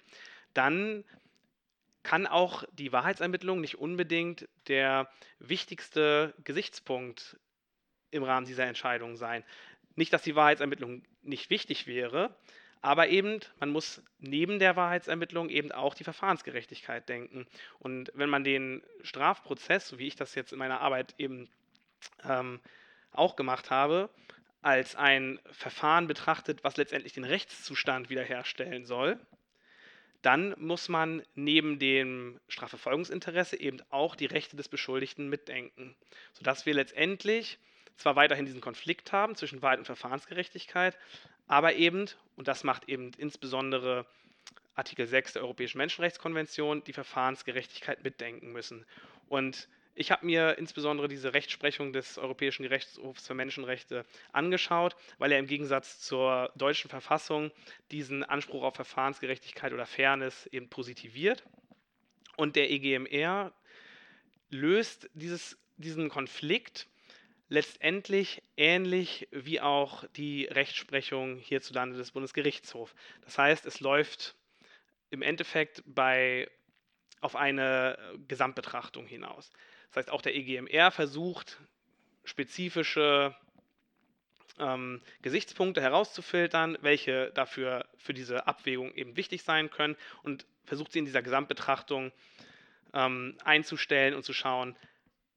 [0.54, 1.04] dann
[2.04, 5.10] kann auch die Wahrheitsermittlung nicht unbedingt der
[5.40, 7.38] wichtigste Gesichtspunkt
[8.12, 9.44] im Rahmen dieser Entscheidung sein.
[9.96, 12.36] Nicht, dass die Wahrheitsermittlung nicht wichtig wäre,
[12.82, 17.46] aber eben, man muss neben der Wahrheitsermittlung eben auch die Verfahrensgerechtigkeit denken.
[17.80, 21.50] Und wenn man den Strafprozess, so wie ich das jetzt in meiner Arbeit eben
[22.24, 22.62] ähm,
[23.12, 24.10] auch gemacht habe,
[24.62, 29.20] als ein Verfahren betrachtet, was letztendlich den Rechtszustand wiederherstellen soll,
[30.22, 35.96] dann muss man neben dem Strafverfolgungsinteresse eben auch die Rechte des Beschuldigten mitdenken,
[36.34, 37.58] sodass wir letztendlich
[37.96, 40.98] zwar weiterhin diesen Konflikt haben zwischen Wahrheit und Verfahrensgerechtigkeit,
[41.48, 42.06] aber eben,
[42.36, 44.06] und das macht eben insbesondere
[44.76, 48.86] Artikel 6 der Europäischen Menschenrechtskonvention, die Verfahrensgerechtigkeit mitdenken müssen.
[49.28, 55.40] Und ich habe mir insbesondere diese Rechtsprechung des Europäischen Gerichtshofs für Menschenrechte angeschaut, weil er
[55.40, 57.52] im Gegensatz zur deutschen Verfassung
[57.92, 61.44] diesen Anspruch auf Verfahrensgerechtigkeit oder Fairness eben positiviert.
[62.38, 63.54] Und der EGMR
[64.50, 66.88] löst dieses, diesen Konflikt
[67.50, 72.96] letztendlich ähnlich wie auch die Rechtsprechung hierzulande des Bundesgerichtshofs.
[73.22, 74.36] Das heißt, es läuft
[75.10, 76.50] im Endeffekt bei,
[77.22, 77.98] auf eine
[78.28, 79.52] Gesamtbetrachtung hinaus.
[79.90, 81.60] Das heißt, auch der EGMR versucht,
[82.24, 83.36] spezifische
[84.60, 91.00] ähm, Gesichtspunkte herauszufiltern, welche dafür für diese Abwägung eben wichtig sein können und versucht sie
[91.00, 92.12] in dieser Gesamtbetrachtung
[92.94, 94.76] ähm, einzustellen und zu schauen,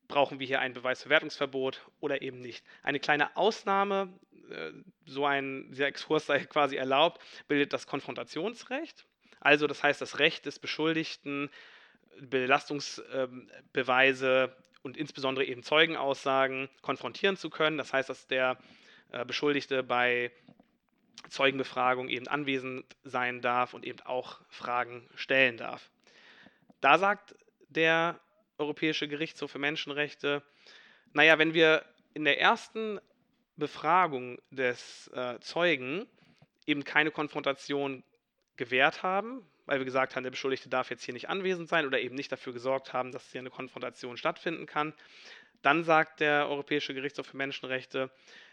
[0.09, 2.65] brauchen wir hier ein Beweisverwertungsverbot oder eben nicht.
[2.83, 4.13] Eine kleine Ausnahme,
[4.51, 4.73] äh,
[5.07, 9.07] so ein dieser Exkurs sei quasi erlaubt, bildet das Konfrontationsrecht.
[9.41, 11.51] Also das heißt das Recht des Beschuldigten,
[12.21, 17.79] Belastungsbeweise und insbesondere eben Zeugenaussagen konfrontieren zu können.
[17.79, 18.59] Das heißt, dass der
[19.13, 20.33] äh, Beschuldigte bei
[21.29, 25.91] Zeugenbefragung eben anwesend sein darf und eben auch Fragen stellen darf.
[26.81, 27.37] Da sagt
[27.69, 28.19] der
[28.59, 30.43] Europäische Gerichtshof für Menschenrechte,
[31.13, 33.01] naja, wenn wir in der ersten
[33.57, 36.07] Befragung des äh, Zeugen
[36.67, 38.03] eben keine Konfrontation
[38.57, 42.01] gewährt haben, weil wir gesagt haben, der Beschuldigte darf jetzt hier nicht anwesend sein oder
[42.01, 44.95] eben nicht dafür gesorgt haben, dass hier eine Konfrontation stattfinden kann.
[45.63, 48.11] Dann sagt der Europäische Gerichtshof für Menschenrechte,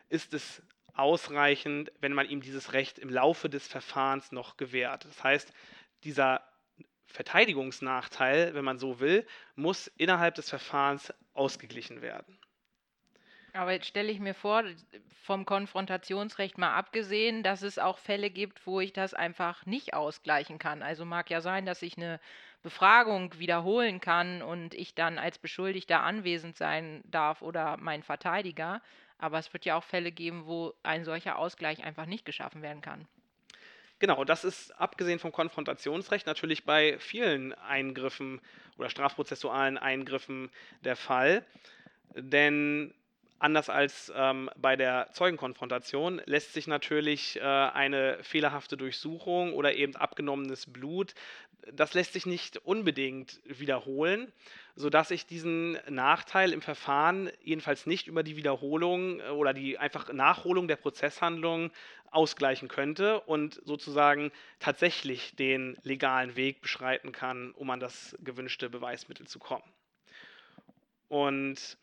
[0.10, 0.62] ist es
[0.94, 5.06] ausreichend, wenn man ihm dieses Recht im Laufe des Verfahrens noch gewährt.
[5.06, 5.54] Das heißt,
[6.04, 6.44] dieser
[7.08, 12.40] Verteidigungsnachteil, wenn man so will, muss innerhalb des Verfahrens ausgeglichen werden.
[13.54, 14.64] Aber jetzt stelle ich mir vor,
[15.24, 20.60] vom Konfrontationsrecht mal abgesehen, dass es auch Fälle gibt, wo ich das einfach nicht ausgleichen
[20.60, 20.82] kann.
[20.82, 22.20] Also mag ja sein, dass ich eine
[22.62, 28.82] Befragung wiederholen kann und ich dann als Beschuldigter anwesend sein darf oder mein Verteidiger.
[29.18, 32.82] Aber es wird ja auch Fälle geben, wo ein solcher Ausgleich einfach nicht geschaffen werden
[32.82, 33.08] kann.
[34.00, 38.40] Genau, das ist abgesehen vom Konfrontationsrecht natürlich bei vielen Eingriffen
[38.78, 40.50] oder strafprozessualen Eingriffen
[40.86, 41.46] der Fall.
[42.16, 42.94] Denn
[43.42, 49.96] Anders als ähm, bei der Zeugenkonfrontation lässt sich natürlich äh, eine fehlerhafte Durchsuchung oder eben
[49.96, 51.16] abgenommenes Blut,
[51.72, 54.32] das lässt sich nicht unbedingt wiederholen,
[54.76, 60.12] sodass ich diesen Nachteil im Verfahren jedenfalls nicht über die Wiederholung äh, oder die einfach
[60.12, 61.72] Nachholung der Prozesshandlung
[62.12, 69.28] ausgleichen könnte und sozusagen tatsächlich den legalen Weg beschreiten kann, um an das gewünschte Beweismittel
[69.28, 69.64] zu kommen.
[71.08, 71.78] Und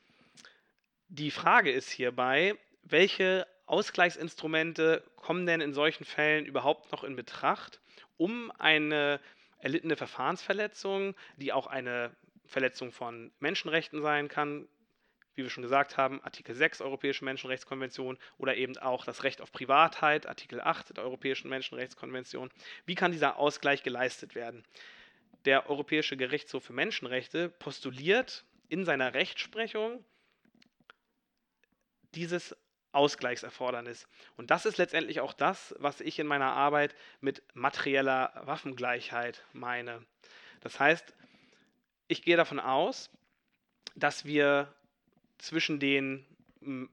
[1.08, 7.80] die Frage ist hierbei, welche Ausgleichsinstrumente kommen denn in solchen Fällen überhaupt noch in Betracht,
[8.16, 9.20] um eine
[9.58, 12.14] erlittene Verfahrensverletzung, die auch eine
[12.46, 14.68] Verletzung von Menschenrechten sein kann,
[15.34, 19.52] wie wir schon gesagt haben, Artikel 6 Europäische Menschenrechtskonvention oder eben auch das Recht auf
[19.52, 22.50] Privatheit, Artikel 8 der Europäischen Menschenrechtskonvention.
[22.86, 24.64] Wie kann dieser Ausgleich geleistet werden?
[25.44, 30.04] Der Europäische Gerichtshof für Menschenrechte postuliert in seiner Rechtsprechung
[32.16, 32.56] dieses
[32.92, 34.08] Ausgleichserfordernis.
[34.36, 40.04] Und das ist letztendlich auch das, was ich in meiner Arbeit mit materieller Waffengleichheit meine.
[40.60, 41.14] Das heißt,
[42.08, 43.10] ich gehe davon aus,
[43.94, 44.72] dass wir
[45.38, 46.26] zwischen den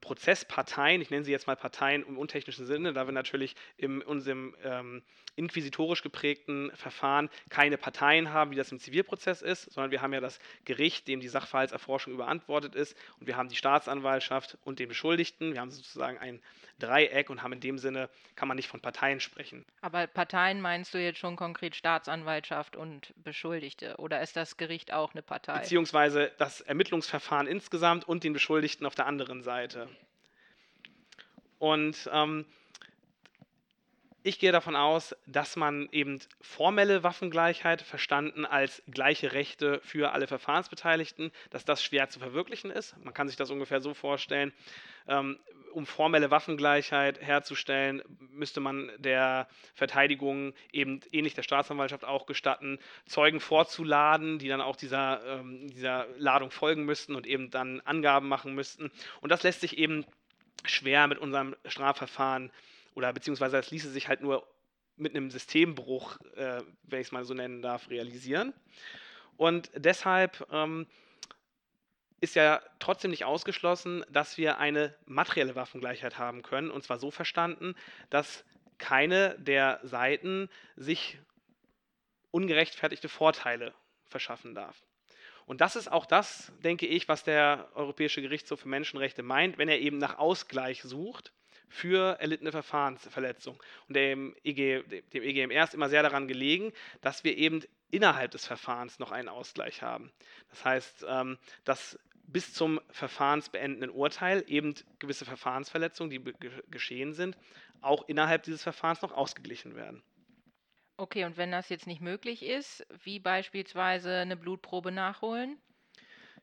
[0.01, 4.55] Prozessparteien, ich nenne sie jetzt mal Parteien im untechnischen Sinne, da wir natürlich in unserem
[4.63, 5.03] ähm,
[5.35, 10.19] inquisitorisch geprägten Verfahren keine Parteien haben, wie das im Zivilprozess ist, sondern wir haben ja
[10.19, 15.53] das Gericht, dem die Sachverhaltserforschung überantwortet ist, und wir haben die Staatsanwaltschaft und den Beschuldigten.
[15.53, 16.41] Wir haben sozusagen ein
[16.83, 19.65] Dreieck und haben in dem Sinne, kann man nicht von Parteien sprechen.
[19.81, 25.13] Aber Parteien meinst du jetzt schon konkret Staatsanwaltschaft und Beschuldigte oder ist das Gericht auch
[25.13, 25.59] eine Partei?
[25.59, 29.87] Beziehungsweise das Ermittlungsverfahren insgesamt und den Beschuldigten auf der anderen Seite.
[31.59, 32.45] Und ähm,
[34.25, 40.27] ich gehe davon aus, dass man eben formelle Waffengleichheit verstanden als gleiche Rechte für alle
[40.27, 42.95] Verfahrensbeteiligten, dass das schwer zu verwirklichen ist.
[43.03, 44.53] Man kann sich das ungefähr so vorstellen.
[45.07, 45.39] Ähm,
[45.73, 53.39] um formelle Waffengleichheit herzustellen, müsste man der Verteidigung eben ähnlich der Staatsanwaltschaft auch gestatten, Zeugen
[53.39, 58.55] vorzuladen, die dann auch dieser, ähm, dieser Ladung folgen müssten und eben dann Angaben machen
[58.55, 58.91] müssten.
[59.21, 60.05] Und das lässt sich eben
[60.65, 62.51] schwer mit unserem Strafverfahren
[62.95, 64.47] oder beziehungsweise das ließe sich halt nur
[64.95, 68.53] mit einem Systembruch, äh, wenn ich es mal so nennen darf, realisieren.
[69.37, 70.85] Und deshalb ähm,
[72.23, 76.71] ist ja trotzdem nicht ausgeschlossen, dass wir eine materielle Waffengleichheit haben können.
[76.71, 77.75] Und zwar so verstanden,
[78.09, 78.45] dass
[78.77, 81.19] keine der Seiten sich
[82.31, 83.73] ungerechtfertigte Vorteile
[84.05, 84.81] verschaffen darf.
[85.45, 89.67] Und das ist auch das, denke ich, was der Europäische Gerichtshof für Menschenrechte meint, wenn
[89.67, 91.33] er eben nach Ausgleich sucht
[91.67, 93.59] für erlittene Verfahrensverletzungen.
[93.89, 98.47] Und dem, EG, dem EGMR ist immer sehr daran gelegen, dass wir eben innerhalb des
[98.47, 100.11] Verfahrens noch einen Ausgleich haben.
[100.49, 101.99] Das heißt, ähm, dass
[102.33, 106.33] bis zum verfahrensbeendenden Urteil eben gewisse Verfahrensverletzungen, die
[106.69, 107.37] geschehen sind,
[107.81, 110.03] auch innerhalb dieses Verfahrens noch ausgeglichen werden.
[110.97, 115.61] Okay, und wenn das jetzt nicht möglich ist, wie beispielsweise eine Blutprobe nachholen?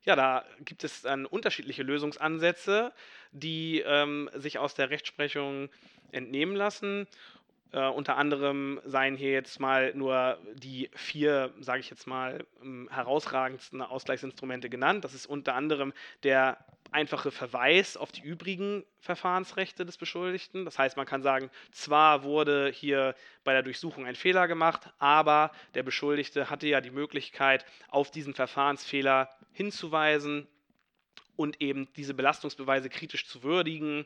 [0.02, 2.92] Ja, da gibt es dann unterschiedliche Lösungsansätze,
[3.32, 5.68] die ähm, sich aus der Rechtsprechung
[6.10, 7.06] entnehmen lassen.
[7.72, 12.88] Äh, unter anderem seien hier jetzt mal nur die vier, sage ich jetzt mal, ähm,
[12.90, 15.04] herausragendsten Ausgleichsinstrumente genannt.
[15.04, 15.92] Das ist unter anderem
[16.24, 16.58] der
[16.92, 20.64] einfache Verweis auf die übrigen Verfahrensrechte des Beschuldigten.
[20.64, 25.52] Das heißt, man kann sagen, zwar wurde hier bei der Durchsuchung ein Fehler gemacht, aber
[25.74, 30.48] der Beschuldigte hatte ja die Möglichkeit, auf diesen Verfahrensfehler hinzuweisen
[31.36, 34.04] und eben diese Belastungsbeweise kritisch zu würdigen.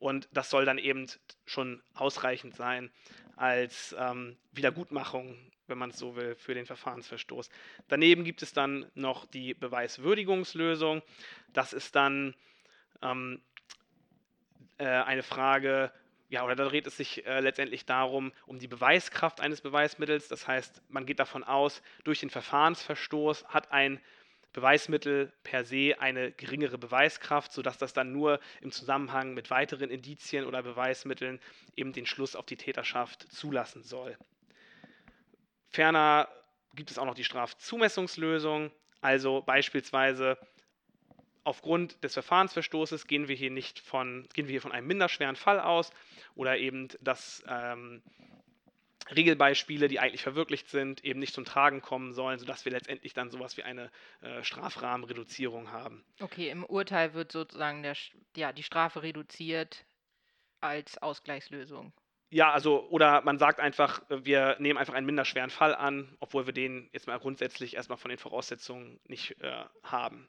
[0.00, 1.06] Und das soll dann eben
[1.46, 2.90] schon ausreichend sein
[3.36, 5.38] als ähm, Wiedergutmachung
[5.70, 7.48] wenn man es so will, für den Verfahrensverstoß.
[7.88, 11.00] Daneben gibt es dann noch die Beweiswürdigungslösung.
[11.54, 12.34] Das ist dann
[13.00, 13.40] ähm,
[14.76, 15.90] äh, eine Frage,
[16.28, 20.28] ja, oder da dreht es sich äh, letztendlich darum, um die Beweiskraft eines Beweismittels.
[20.28, 24.00] Das heißt, man geht davon aus, durch den Verfahrensverstoß hat ein
[24.52, 30.44] Beweismittel per se eine geringere Beweiskraft, sodass das dann nur im Zusammenhang mit weiteren Indizien
[30.44, 31.40] oder Beweismitteln
[31.76, 34.16] eben den Schluss auf die Täterschaft zulassen soll.
[35.68, 36.28] Ferner
[36.74, 40.36] gibt es auch noch die Strafzumessungslösung, also beispielsweise
[41.44, 45.60] aufgrund des Verfahrensverstoßes gehen wir hier nicht von, gehen wir hier von einem minderschweren Fall
[45.60, 45.90] aus
[46.34, 48.02] oder eben, dass ähm,
[49.14, 53.30] Regelbeispiele, die eigentlich verwirklicht sind, eben nicht zum Tragen kommen sollen, sodass wir letztendlich dann
[53.30, 56.04] sowas wie eine äh, Strafrahmenreduzierung haben.
[56.20, 57.96] Okay, im Urteil wird sozusagen der,
[58.36, 59.84] ja, die Strafe reduziert
[60.60, 61.92] als Ausgleichslösung.
[62.32, 66.52] Ja, also, oder man sagt einfach, wir nehmen einfach einen minderschweren Fall an, obwohl wir
[66.52, 70.28] den jetzt mal grundsätzlich erstmal von den Voraussetzungen nicht äh, haben.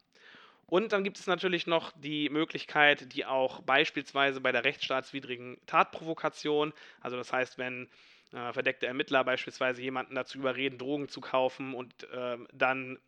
[0.65, 6.73] Und dann gibt es natürlich noch die Möglichkeit, die auch beispielsweise bei der rechtsstaatswidrigen Tatprovokation,
[7.01, 7.89] also das heißt, wenn
[8.33, 12.99] äh, verdeckte Ermittler beispielsweise jemanden dazu überreden, Drogen zu kaufen und äh, dann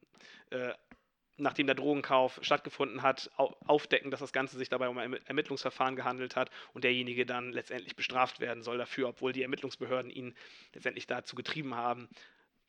[0.49, 0.73] äh,
[1.37, 6.35] nachdem der Drogenkauf stattgefunden hat, aufdecken, dass das Ganze sich dabei um ein Ermittlungsverfahren gehandelt
[6.35, 10.35] hat und derjenige dann letztendlich bestraft werden soll dafür, obwohl die Ermittlungsbehörden ihn
[10.73, 12.07] letztendlich dazu getrieben haben,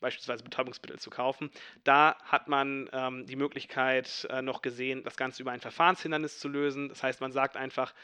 [0.05, 1.51] beispielsweise Betäubungsmittel zu kaufen.
[1.83, 6.49] Da hat man ähm, die Möglichkeit äh, noch gesehen, das Ganze über ein Verfahrenshindernis zu
[6.49, 6.91] lösen.
[6.91, 7.95] Das heißt, man sagt einfach,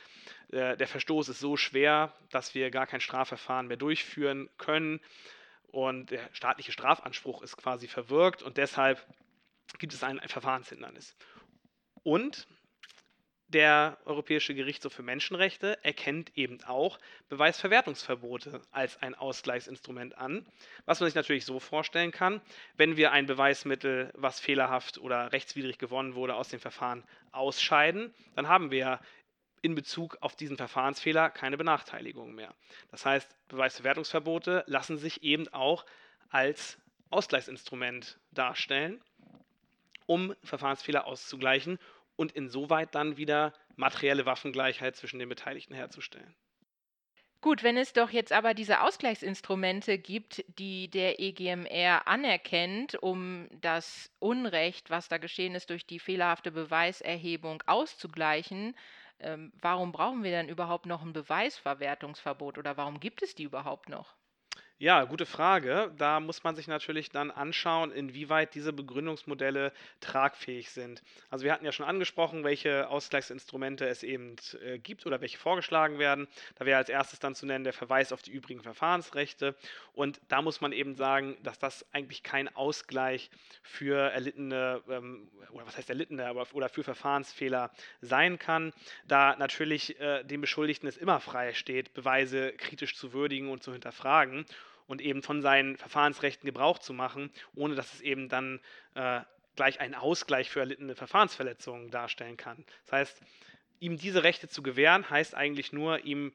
[0.51, 5.01] äh, der Verstoß ist so schwer, dass wir gar kein Strafverfahren mehr durchführen können
[5.69, 9.07] und der staatliche Strafanspruch ist quasi verwirkt und deshalb
[9.79, 11.17] gibt es ein, ein Verfahrenshindernis.
[12.03, 12.49] Und
[13.53, 16.99] der Europäische Gerichtshof für Menschenrechte erkennt eben auch
[17.29, 20.47] Beweisverwertungsverbote als ein Ausgleichsinstrument an,
[20.87, 22.41] was man sich natürlich so vorstellen kann,
[22.77, 28.49] wenn wir ein Beweismittel, was fehlerhaft oder rechtswidrig gewonnen wurde, aus dem Verfahren ausscheiden, dann
[28.49, 29.01] haben wir
[29.63, 32.55] in Bezug auf diesen Verfahrensfehler keine Benachteiligung mehr.
[32.91, 35.85] Das heißt, Beweisverwertungsverbote lassen sich eben auch
[36.31, 36.79] als
[37.11, 39.03] Ausgleichsinstrument darstellen
[40.11, 41.79] um Verfahrensfehler auszugleichen
[42.21, 46.37] und insoweit dann wieder materielle Waffengleichheit zwischen den Beteiligten herzustellen.
[47.41, 54.11] Gut, wenn es doch jetzt aber diese Ausgleichsinstrumente gibt, die der EGMR anerkennt, um das
[54.19, 58.77] Unrecht, was da geschehen ist, durch die fehlerhafte Beweiserhebung auszugleichen,
[59.21, 63.89] ähm, warum brauchen wir denn überhaupt noch ein Beweisverwertungsverbot oder warum gibt es die überhaupt
[63.89, 64.20] noch?
[64.83, 65.93] Ja, gute Frage.
[65.99, 71.03] Da muss man sich natürlich dann anschauen, inwieweit diese Begründungsmodelle tragfähig sind.
[71.29, 75.99] Also wir hatten ja schon angesprochen, welche Ausgleichsinstrumente es eben äh, gibt oder welche vorgeschlagen
[75.99, 76.29] werden.
[76.55, 79.55] Da wäre als erstes dann zu nennen der Verweis auf die übrigen Verfahrensrechte.
[79.93, 83.31] Und da muss man eben sagen, dass das eigentlich kein Ausgleich
[83.63, 87.71] für erlittene, ähm, oder was heißt erlittene, oder für Verfahrensfehler
[88.01, 88.73] sein kann,
[89.07, 93.73] da natürlich äh, dem Beschuldigten es immer frei steht, Beweise kritisch zu würdigen und zu
[93.73, 94.47] hinterfragen
[94.91, 98.59] und eben von seinen Verfahrensrechten Gebrauch zu machen, ohne dass es eben dann
[98.97, 99.21] äh,
[99.55, 102.65] gleich einen Ausgleich für erlittene Verfahrensverletzungen darstellen kann.
[102.87, 103.21] Das heißt,
[103.79, 106.33] ihm diese Rechte zu gewähren, heißt eigentlich nur, ihm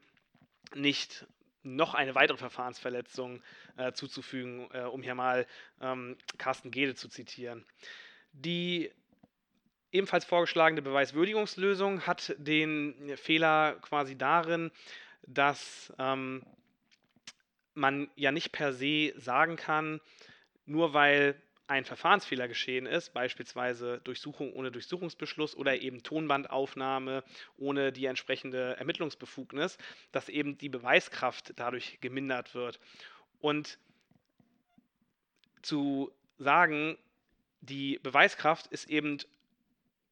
[0.73, 1.27] nicht
[1.63, 3.43] noch eine weitere Verfahrensverletzung
[3.75, 5.45] äh, zuzufügen, äh, um hier mal
[5.81, 7.65] ähm, Carsten Gede zu zitieren.
[8.31, 8.89] Die
[9.91, 14.71] ebenfalls vorgeschlagene Beweiswürdigungslösung hat den Fehler quasi darin,
[15.27, 16.45] dass ähm,
[17.75, 20.01] man ja nicht per se sagen kann,
[20.65, 27.23] nur weil ein Verfahrensfehler geschehen ist, beispielsweise Durchsuchung ohne Durchsuchungsbeschluss oder eben Tonbandaufnahme
[27.57, 29.77] ohne die entsprechende Ermittlungsbefugnis,
[30.11, 32.79] dass eben die Beweiskraft dadurch gemindert wird.
[33.39, 33.79] Und
[35.63, 36.97] zu sagen,
[37.61, 39.17] die Beweiskraft ist eben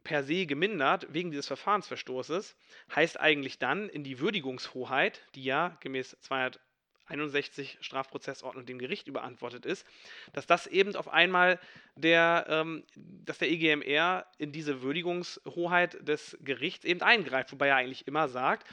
[0.04, 2.56] per se gemindert wegen dieses Verfahrensverstoßes,
[2.96, 6.60] heißt eigentlich dann in die Würdigungshoheit, die ja gemäß 200
[7.06, 9.86] 61 Strafprozessordnung dem Gericht überantwortet ist,
[10.34, 11.60] dass das eben auf einmal
[11.96, 18.08] der, ähm, dass der EGMR in diese Würdigungshoheit des Gerichts eben eingreift, wobei er eigentlich
[18.08, 18.68] immer sagt,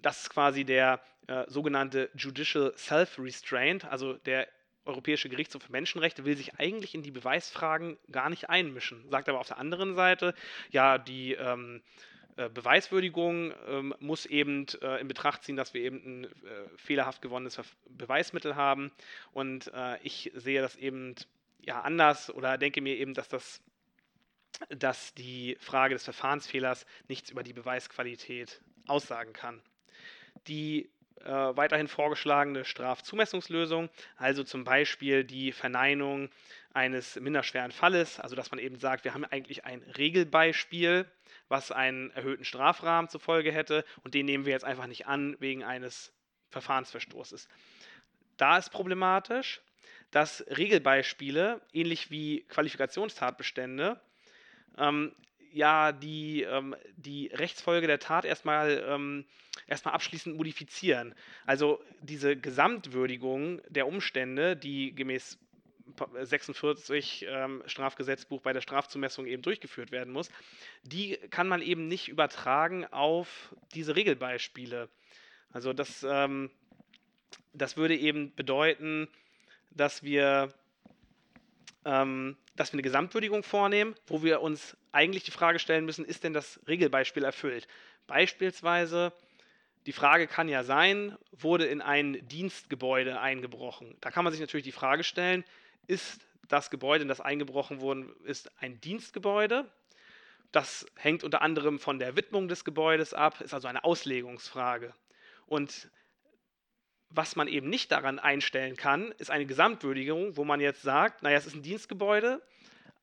[0.00, 4.48] das ist quasi der äh, sogenannte Judicial Self-Restraint, also der
[4.84, 9.38] Europäische Gerichtshof für Menschenrechte will sich eigentlich in die Beweisfragen gar nicht einmischen, sagt aber
[9.38, 10.34] auf der anderen Seite,
[10.70, 15.96] ja, die ähm, äh, Beweiswürdigung ähm, muss eben äh, in Betracht ziehen, dass wir eben
[16.04, 16.28] ein äh,
[16.76, 18.90] fehlerhaft gewonnenes Beweismittel haben.
[19.32, 21.14] Und äh, ich sehe das eben
[21.60, 23.62] ja anders oder denke mir eben, dass das
[24.68, 29.62] dass die Frage des Verfahrensfehlers nichts über die Beweisqualität aussagen kann.
[30.46, 36.30] Die äh, weiterhin vorgeschlagene Strafzumessungslösung, also zum Beispiel die Verneinung
[36.74, 41.06] eines minderschweren Falles, also dass man eben sagt, wir haben eigentlich ein Regelbeispiel,
[41.52, 45.36] was einen erhöhten Strafrahmen zur Folge hätte und den nehmen wir jetzt einfach nicht an
[45.38, 46.12] wegen eines
[46.48, 47.46] Verfahrensverstoßes.
[48.38, 49.60] Da ist problematisch,
[50.10, 54.00] dass Regelbeispiele, ähnlich wie Qualifikationstatbestände,
[54.78, 55.14] ähm,
[55.52, 59.26] ja die, ähm, die Rechtsfolge der Tat erstmal, ähm,
[59.66, 61.14] erstmal abschließend modifizieren.
[61.44, 65.38] Also diese Gesamtwürdigung der Umstände, die gemäß
[66.22, 70.30] 46 ähm, Strafgesetzbuch bei der Strafzumessung eben durchgeführt werden muss,
[70.82, 74.88] die kann man eben nicht übertragen auf diese Regelbeispiele.
[75.52, 76.50] Also das, ähm,
[77.52, 79.08] das würde eben bedeuten,
[79.70, 80.52] dass wir,
[81.84, 86.24] ähm, dass wir eine Gesamtwürdigung vornehmen, wo wir uns eigentlich die Frage stellen müssen, ist
[86.24, 87.68] denn das Regelbeispiel erfüllt?
[88.06, 89.12] Beispielsweise
[89.86, 93.96] die Frage kann ja sein, wurde in ein Dienstgebäude eingebrochen.
[94.00, 95.44] Da kann man sich natürlich die Frage stellen,
[95.86, 99.70] ist das Gebäude, in das eingebrochen worden ist, ein Dienstgebäude.
[100.50, 104.94] Das hängt unter anderem von der Widmung des Gebäudes ab, ist also eine Auslegungsfrage.
[105.46, 105.90] Und
[107.08, 111.38] was man eben nicht daran einstellen kann, ist eine Gesamtwürdigung, wo man jetzt sagt, naja,
[111.38, 112.42] es ist ein Dienstgebäude,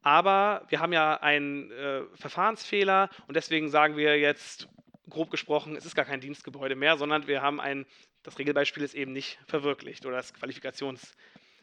[0.02, 4.68] aber wir haben ja einen äh, Verfahrensfehler und deswegen sagen wir jetzt,
[5.10, 7.86] grob gesprochen, es ist gar kein Dienstgebäude mehr, sondern wir haben ein,
[8.24, 11.16] das Regelbeispiel ist eben nicht verwirklicht oder das Qualifikations-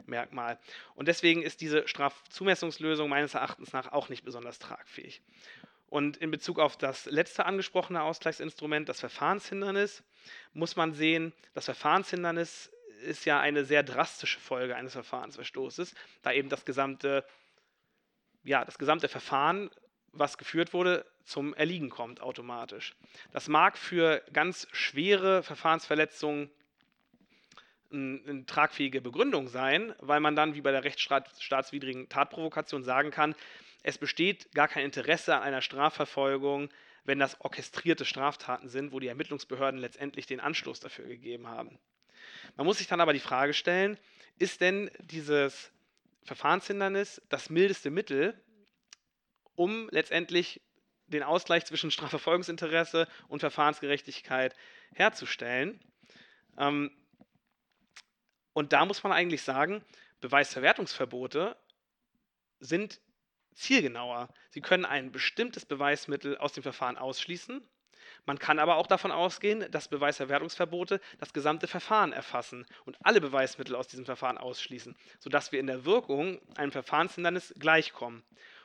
[0.04, 0.58] Merkmal.
[0.94, 5.22] Und deswegen ist diese Strafzumessungslösung meines Erachtens nach auch nicht besonders tragfähig.
[5.88, 10.02] Und in Bezug auf das letzte angesprochene Ausgleichsinstrument, das Verfahrenshindernis,
[10.52, 12.70] muss man sehen, das Verfahrenshindernis
[13.02, 17.24] ist ja eine sehr drastische Folge eines Verfahrensverstoßes, da eben das gesamte,
[18.42, 19.70] ja, das gesamte Verfahren,
[20.12, 22.96] was geführt wurde, zum Erliegen kommt automatisch.
[23.32, 26.50] Das mag für ganz schwere Verfahrensverletzungen
[27.92, 33.34] eine tragfähige Begründung sein, weil man dann wie bei der rechtsstaatswidrigen Tatprovokation sagen kann,
[33.82, 36.70] es besteht gar kein Interesse an einer Strafverfolgung,
[37.04, 41.78] wenn das orchestrierte Straftaten sind, wo die Ermittlungsbehörden letztendlich den Anschluss dafür gegeben haben.
[42.56, 43.96] Man muss sich dann aber die Frage stellen,
[44.38, 45.70] ist denn dieses
[46.24, 48.34] Verfahrenshindernis das mildeste Mittel,
[49.54, 50.60] um letztendlich
[51.06, 54.56] den Ausgleich zwischen Strafverfolgungsinteresse und Verfahrensgerechtigkeit
[54.94, 55.80] herzustellen.
[56.58, 56.90] Ähm,
[58.56, 59.84] und da muss man eigentlich sagen,
[60.22, 61.58] Beweisverwertungsverbote
[62.58, 63.02] sind
[63.52, 64.30] zielgenauer.
[64.48, 67.62] Sie können ein bestimmtes Beweismittel aus dem Verfahren ausschließen.
[68.24, 73.76] Man kann aber auch davon ausgehen, dass Beweisverwertungsverbote das gesamte Verfahren erfassen und alle Beweismittel
[73.76, 78.22] aus diesem Verfahren ausschließen, sodass wir in der Wirkung einem Verfahrenshindernis gleichkommen.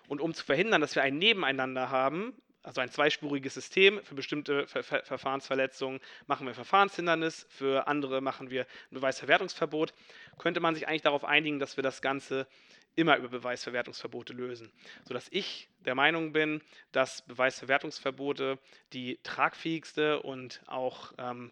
[0.08, 4.68] Und um zu verhindern, dass wir ein Nebeneinander haben, also ein zweispuriges System, für bestimmte
[4.68, 9.94] Ver Ver Verfahrensverletzungen machen wir Verfahrenshindernis, für andere machen wir ein Beweisverwertungsverbot,
[10.38, 12.48] könnte man sich eigentlich darauf einigen, dass wir das Ganze
[12.96, 14.72] immer über Beweisverwertungsverbote lösen.
[15.08, 18.60] Sodass ich der Meinung bin, dass Beweisverwertungsverbote
[18.94, 21.52] die tragfähigste und auch ähm,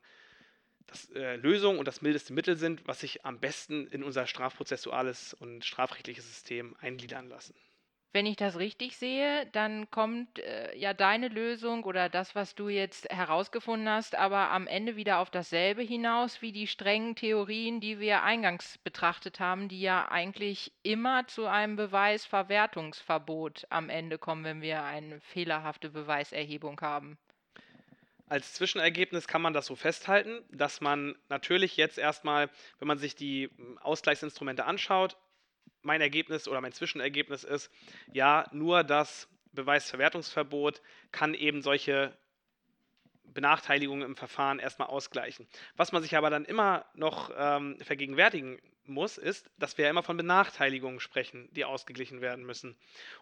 [0.88, 5.34] das, äh, Lösung und das mildeste Mittel sind, was sich am besten in unser strafprozessuales
[5.34, 7.55] und strafrechtliches System eingliedern lassen.
[8.12, 12.68] Wenn ich das richtig sehe, dann kommt äh, ja deine Lösung oder das, was du
[12.68, 17.99] jetzt herausgefunden hast, aber am Ende wieder auf dasselbe hinaus wie die strengen Theorien, die
[17.99, 24.62] wir eingangs betrachtet haben, die ja eigentlich immer zu einem Beweisverwertungsverbot am Ende kommen, wenn
[24.64, 27.20] wir eine fehlerhafte Beweiserhebung haben.
[28.28, 32.49] Als Zwischenergebnis kann man das so festhalten, dass man natürlich jetzt erstmal,
[32.80, 33.49] wenn man sich die
[33.82, 35.16] Ausgleichsinstrumente anschaut,
[35.82, 37.72] mein Ergebnis oder mein Zwischenergebnis ist,
[38.14, 42.18] ja, nur das Beweisverwertungsverbot kann eben solche
[43.34, 45.48] Benachteiligungen im Verfahren erstmal ausgleichen.
[45.76, 50.04] Was man sich aber dann immer noch ähm, vergegenwärtigen muss, ist, dass wir ja immer
[50.04, 52.76] von Benachteiligungen sprechen, die ausgeglichen werden müssen.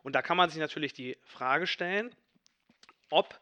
[0.04, 2.16] Und da kann man sich natürlich die Frage stellen,
[3.10, 3.40] ob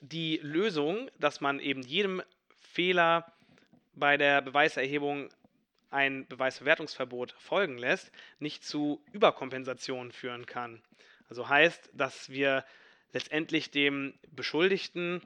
[0.00, 2.22] die Lösung, dass man eben jedem
[2.58, 3.32] Fehler
[3.94, 5.30] bei der Beweiserhebung
[5.92, 10.82] ein Beweisverwertungsverbot folgen lässt, nicht zu Überkompensationen führen kann.
[11.28, 12.64] Also heißt, dass wir
[13.12, 15.22] letztendlich dem Beschuldigten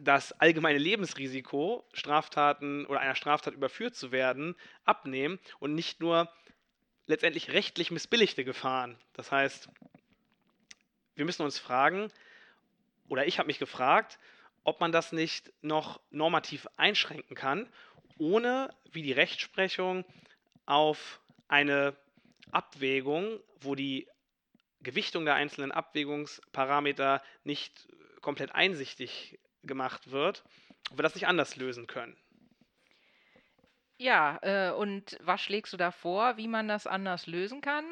[0.00, 6.30] das allgemeine Lebensrisiko, Straftaten oder einer Straftat überführt zu werden, abnehmen und nicht nur
[7.06, 8.98] letztendlich rechtlich missbilligte Gefahren.
[9.14, 9.68] Das heißt,
[11.14, 12.10] wir müssen uns fragen,
[13.08, 14.18] oder ich habe mich gefragt,
[14.64, 17.68] ob man das nicht noch normativ einschränken kann
[18.18, 20.04] ohne, wie die Rechtsprechung,
[20.64, 21.96] auf eine
[22.50, 24.08] Abwägung, wo die
[24.80, 27.88] Gewichtung der einzelnen Abwägungsparameter nicht
[28.20, 30.44] komplett einsichtig gemacht wird,
[30.90, 32.16] ob wir das nicht anders lösen können.
[33.98, 37.84] Ja, äh, und was schlägst du da vor, wie man das anders lösen kann?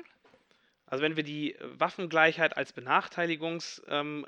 [0.86, 4.26] Also wenn wir die Waffengleichheit als Benachteiligungsverbot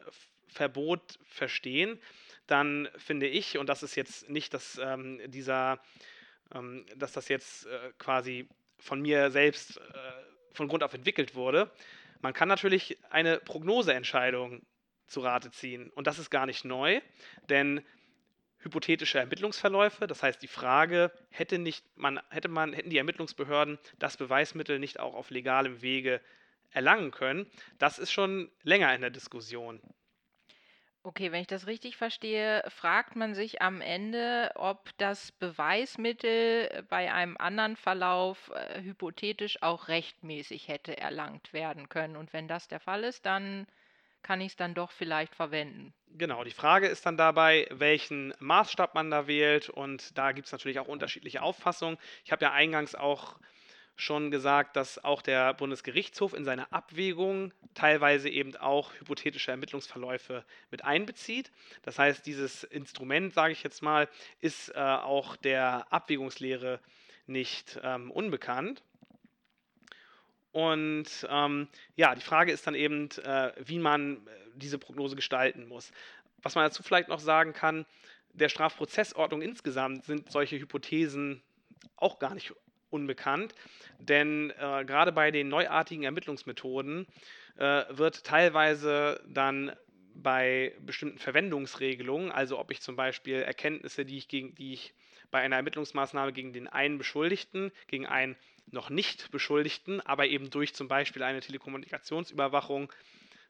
[1.18, 2.00] ähm, verstehen,
[2.46, 5.80] dann finde ich, und das ist jetzt nicht, dass ähm, dieser,
[6.54, 9.82] ähm, dass das jetzt äh, quasi von mir selbst äh,
[10.52, 11.70] von Grund auf entwickelt wurde,
[12.20, 14.64] man kann natürlich eine Prognoseentscheidung
[15.06, 15.90] zu Rate ziehen.
[15.90, 17.00] Und das ist gar nicht neu,
[17.48, 17.84] denn
[18.58, 24.16] hypothetische Ermittlungsverläufe, das heißt die Frage, hätte, nicht man, hätte man, hätten die Ermittlungsbehörden das
[24.16, 26.20] Beweismittel nicht auch auf legalem Wege
[26.70, 27.46] erlangen können,
[27.78, 29.80] das ist schon länger in der Diskussion.
[31.06, 36.82] Okay, wenn ich das richtig verstehe, fragt man sich am Ende, ob das Beweismittel äh,
[36.82, 42.16] bei einem anderen Verlauf äh, hypothetisch auch rechtmäßig hätte erlangt werden können.
[42.16, 43.68] Und wenn das der Fall ist, dann
[44.24, 45.94] kann ich es dann doch vielleicht verwenden.
[46.08, 49.68] Genau, die Frage ist dann dabei, welchen Maßstab man da wählt.
[49.68, 51.98] Und da gibt es natürlich auch unterschiedliche Auffassungen.
[52.24, 53.36] Ich habe ja eingangs auch
[53.96, 60.84] schon gesagt, dass auch der Bundesgerichtshof in seiner Abwägung teilweise eben auch hypothetische Ermittlungsverläufe mit
[60.84, 61.50] einbezieht.
[61.82, 64.08] Das heißt, dieses Instrument, sage ich jetzt mal,
[64.40, 66.80] ist äh, auch der Abwägungslehre
[67.26, 68.82] nicht ähm, unbekannt.
[70.52, 75.66] Und ähm, ja, die Frage ist dann eben, äh, wie man äh, diese Prognose gestalten
[75.66, 75.90] muss.
[76.42, 77.86] Was man dazu vielleicht noch sagen kann,
[78.32, 81.42] der Strafprozessordnung insgesamt sind solche Hypothesen
[81.96, 82.54] auch gar nicht
[82.90, 83.54] unbekannt,
[83.98, 87.06] denn äh, gerade bei den neuartigen Ermittlungsmethoden
[87.56, 89.72] äh, wird teilweise dann
[90.14, 94.94] bei bestimmten Verwendungsregelungen, also ob ich zum Beispiel Erkenntnisse, die ich, gegen, die ich
[95.30, 98.36] bei einer Ermittlungsmaßnahme gegen den einen Beschuldigten, gegen einen
[98.70, 102.92] noch nicht Beschuldigten, aber eben durch zum Beispiel eine Telekommunikationsüberwachung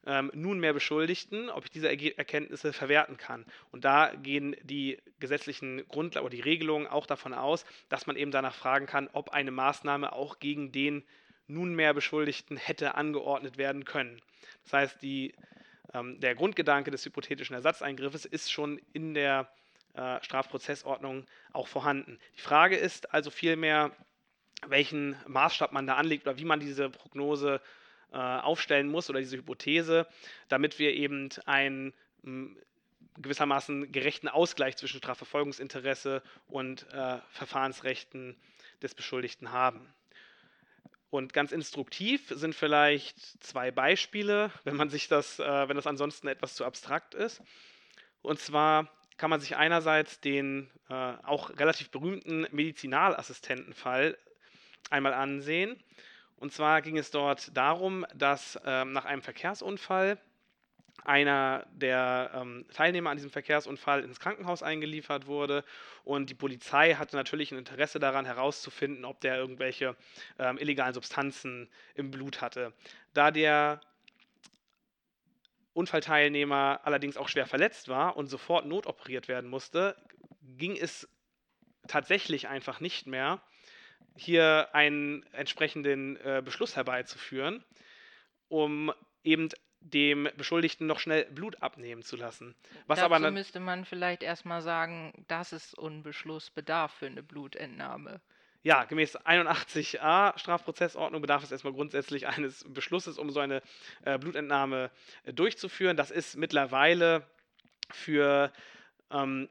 [0.06, 3.44] ähm, nunmehr Beschuldigten, ob ich diese Erkenntnisse verwerten kann.
[3.72, 8.30] Und da gehen die gesetzlichen Grundlagen oder die Regelungen auch davon aus, dass man eben
[8.30, 11.04] danach fragen kann, ob eine Maßnahme auch gegen den
[11.48, 14.20] nunmehr Beschuldigten hätte angeordnet werden können.
[14.64, 15.34] Das heißt, die,
[15.92, 19.48] ähm, der Grundgedanke des hypothetischen Ersatzeingriffes ist schon in der
[19.94, 22.18] äh, Strafprozessordnung auch vorhanden.
[22.36, 23.90] Die Frage ist also vielmehr,
[24.68, 29.36] welchen Maßstab man da anlegt oder wie man diese Prognose äh, aufstellen muss oder diese
[29.36, 30.06] Hypothese,
[30.48, 31.92] damit wir eben einen
[33.18, 38.36] gewissermaßen gerechten Ausgleich zwischen Strafverfolgungsinteresse und äh, Verfahrensrechten
[38.82, 39.92] des Beschuldigten haben.
[41.10, 46.28] Und ganz instruktiv sind vielleicht zwei Beispiele, wenn man sich das, äh, wenn das ansonsten
[46.28, 47.42] etwas zu abstrakt ist.
[48.22, 54.18] Und zwar kann man sich einerseits den äh, auch relativ berühmten Medizinalassistentenfall
[54.90, 55.82] einmal ansehen.
[56.36, 60.18] Und zwar ging es dort darum, dass äh, nach einem Verkehrsunfall
[61.04, 65.64] einer der ähm, Teilnehmer an diesem Verkehrsunfall ins Krankenhaus eingeliefert wurde
[66.04, 69.96] und die Polizei hatte natürlich ein Interesse daran herauszufinden, ob der irgendwelche
[70.38, 72.72] ähm, illegalen Substanzen im Blut hatte.
[73.14, 73.80] Da der
[75.74, 79.94] Unfallteilnehmer allerdings auch schwer verletzt war und sofort notoperiert werden musste,
[80.56, 81.08] ging es
[81.86, 83.42] tatsächlich einfach nicht mehr,
[84.16, 87.64] hier einen entsprechenden äh, Beschluss herbeizuführen,
[88.48, 88.92] um
[89.22, 89.48] eben
[89.80, 92.54] dem Beschuldigten noch schnell Blut abnehmen zu lassen.
[92.86, 98.20] Was Dazu aber müsste man vielleicht erstmal sagen, dass es Unbeschluss bedarf für eine Blutentnahme.
[98.62, 103.62] Ja, gemäß 81a Strafprozessordnung bedarf es erstmal grundsätzlich eines Beschlusses, um so eine
[104.04, 104.90] äh, Blutentnahme
[105.22, 105.96] äh, durchzuführen.
[105.96, 107.24] Das ist mittlerweile
[107.90, 108.52] für
[109.12, 109.48] ähm,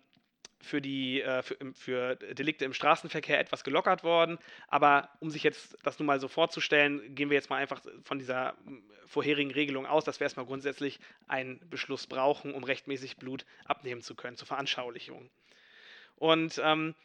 [0.66, 4.38] für, die, äh, für, für, Delikte im Straßenverkehr etwas gelockert worden.
[4.68, 8.20] Aber um sich jetzt das nun mal so vorzustellen, gehen wir jetzt mal einfach von
[8.20, 8.56] dieser
[9.06, 14.16] vorherigen Regelung aus, dass wir erstmal grundsätzlich einen Beschluss brauchen, um rechtmäßig Blut abnehmen zu
[14.16, 15.30] können, zur Veranschaulichung.
[16.18, 16.96] Und ähm,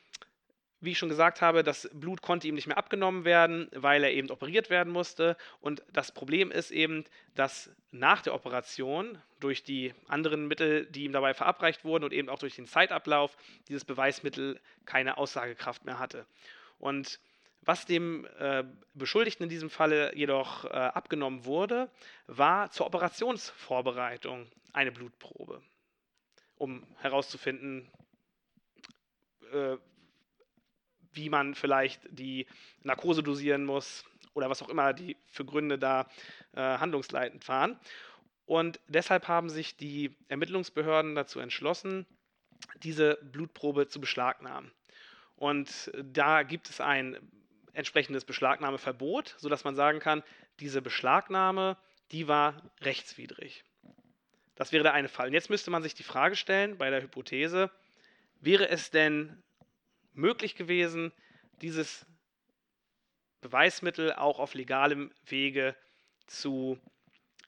[0.80, 4.12] wie ich schon gesagt habe, das Blut konnte ihm nicht mehr abgenommen werden, weil er
[4.12, 5.36] eben operiert werden musste.
[5.60, 7.04] Und das Problem ist eben,
[7.34, 12.28] dass nach der Operation durch die anderen Mittel, die ihm dabei verabreicht wurden und eben
[12.28, 13.36] auch durch den Zeitablauf,
[13.68, 16.26] dieses Beweismittel keine Aussagekraft mehr hatte.
[16.78, 17.20] Und
[17.62, 18.64] was dem äh,
[18.94, 21.90] Beschuldigten in diesem Falle jedoch äh, abgenommen wurde,
[22.26, 25.60] war zur Operationsvorbereitung eine Blutprobe,
[26.56, 27.90] um herauszufinden,
[29.52, 29.76] äh,
[31.12, 32.46] wie man vielleicht die
[32.82, 34.04] Narkose dosieren muss
[34.34, 36.08] oder was auch immer die für Gründe da
[36.54, 37.78] äh, handlungsleitend waren.
[38.46, 42.06] Und deshalb haben sich die Ermittlungsbehörden dazu entschlossen,
[42.82, 44.72] diese Blutprobe zu beschlagnahmen.
[45.36, 47.16] Und da gibt es ein
[47.72, 50.22] entsprechendes Beschlagnahmeverbot, sodass man sagen kann,
[50.58, 51.76] diese Beschlagnahme,
[52.12, 53.64] die war rechtswidrig.
[54.56, 55.28] Das wäre der eine Fall.
[55.28, 57.70] Und jetzt müsste man sich die Frage stellen bei der Hypothese,
[58.40, 59.42] wäre es denn
[60.12, 61.12] möglich gewesen,
[61.62, 62.06] dieses
[63.40, 65.76] Beweismittel auch auf legalem Wege
[66.26, 66.78] zu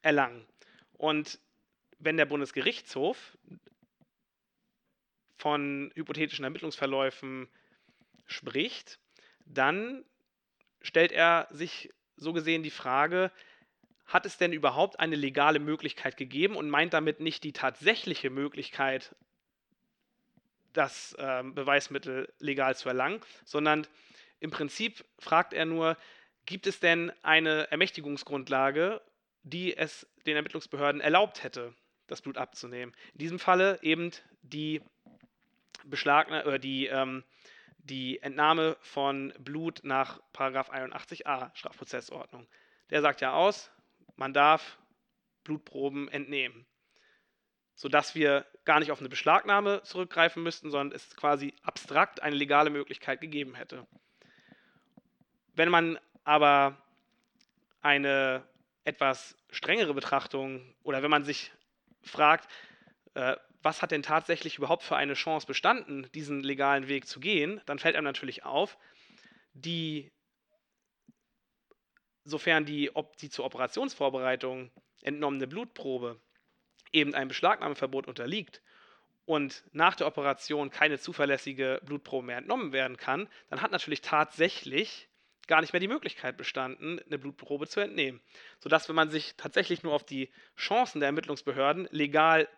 [0.02, 0.46] erlangen.
[0.92, 1.38] Und
[1.98, 3.36] wenn der Bundesgerichtshof
[5.36, 7.48] von hypothetischen Ermittlungsverläufen
[8.26, 8.98] spricht,
[9.44, 10.04] dann
[10.80, 13.32] stellt er sich so gesehen die Frage,
[14.06, 19.14] hat es denn überhaupt eine legale Möglichkeit gegeben und meint damit nicht die tatsächliche Möglichkeit
[20.72, 23.86] das ähm, Beweismittel legal zu erlangen, sondern
[24.40, 25.96] im Prinzip fragt er nur,
[26.46, 29.00] gibt es denn eine Ermächtigungsgrundlage,
[29.42, 31.74] die es den Ermittlungsbehörden erlaubt hätte,
[32.06, 32.94] das Blut abzunehmen.
[33.12, 34.10] In diesem Falle eben
[34.42, 34.82] die,
[35.84, 37.24] Beschlagne äh, die, ähm,
[37.78, 42.48] die Entnahme von Blut nach 81a Strafprozessordnung.
[42.90, 43.70] Der sagt ja aus,
[44.16, 44.78] man darf
[45.44, 46.66] Blutproben entnehmen
[47.74, 52.70] sodass wir gar nicht auf eine Beschlagnahme zurückgreifen müssten, sondern es quasi abstrakt eine legale
[52.70, 53.86] Möglichkeit gegeben hätte.
[55.54, 56.76] Wenn man aber
[57.80, 58.46] eine
[58.84, 61.52] etwas strengere Betrachtung oder wenn man sich
[62.02, 62.48] fragt,
[63.14, 67.60] äh, was hat denn tatsächlich überhaupt für eine Chance bestanden, diesen legalen Weg zu gehen,
[67.66, 68.76] dann fällt einem natürlich auf,
[69.52, 70.10] die,
[72.24, 74.70] sofern die, ob die zur Operationsvorbereitung
[75.02, 76.20] entnommene Blutprobe
[76.92, 78.62] eben ein Beschlagnahmeverbot unterliegt
[79.24, 85.08] und nach der Operation keine zuverlässige Blutprobe mehr entnommen werden kann, dann hat natürlich tatsächlich
[85.46, 88.20] gar nicht mehr die Möglichkeit bestanden, eine Blutprobe zu entnehmen.
[88.58, 92.48] Sodass, wenn man sich tatsächlich nur auf die Chancen der Ermittlungsbehörden legal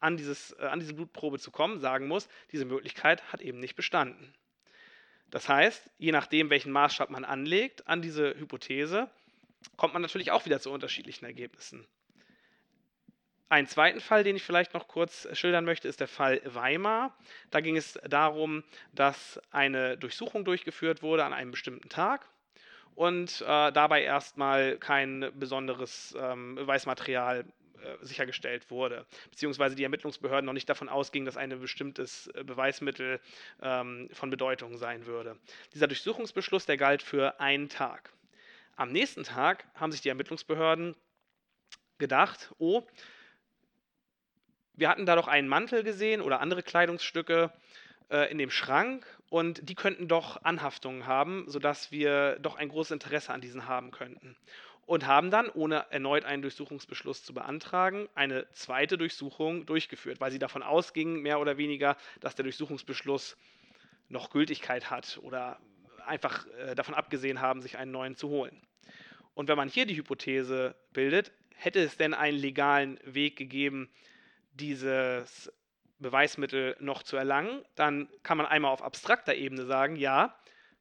[0.00, 3.74] an, dieses, äh, an diese Blutprobe zu kommen, sagen muss, diese Möglichkeit hat eben nicht
[3.74, 4.34] bestanden.
[5.30, 9.10] Das heißt, je nachdem, welchen Maßstab man anlegt an diese Hypothese,
[9.76, 11.86] kommt man natürlich auch wieder zu unterschiedlichen Ergebnissen.
[13.54, 17.16] Einen zweiten Fall, den ich vielleicht noch kurz schildern möchte, ist der Fall Weimar.
[17.52, 22.28] Da ging es darum, dass eine Durchsuchung durchgeführt wurde an einem bestimmten Tag
[22.96, 27.44] und äh, dabei erstmal kein besonderes ähm, Beweismaterial
[27.80, 33.20] äh, sichergestellt wurde, beziehungsweise die Ermittlungsbehörden noch nicht davon ausgingen, dass ein bestimmtes äh, Beweismittel
[33.62, 35.38] ähm, von Bedeutung sein würde.
[35.72, 38.10] Dieser Durchsuchungsbeschluss, der galt für einen Tag.
[38.74, 40.96] Am nächsten Tag haben sich die Ermittlungsbehörden
[41.98, 42.82] gedacht, oh,
[44.76, 47.52] wir hatten da doch einen Mantel gesehen oder andere Kleidungsstücke
[48.10, 52.92] äh, in dem Schrank und die könnten doch Anhaftungen haben, sodass wir doch ein großes
[52.92, 54.36] Interesse an diesen haben könnten.
[54.86, 60.38] Und haben dann, ohne erneut einen Durchsuchungsbeschluss zu beantragen, eine zweite Durchsuchung durchgeführt, weil sie
[60.38, 63.38] davon ausgingen, mehr oder weniger, dass der Durchsuchungsbeschluss
[64.10, 65.58] noch Gültigkeit hat oder
[66.04, 68.60] einfach äh, davon abgesehen haben, sich einen neuen zu holen.
[69.34, 73.88] Und wenn man hier die Hypothese bildet, hätte es denn einen legalen Weg gegeben,
[74.54, 75.52] dieses
[75.98, 80.38] Beweismittel noch zu erlangen, dann kann man einmal auf abstrakter Ebene sagen, ja,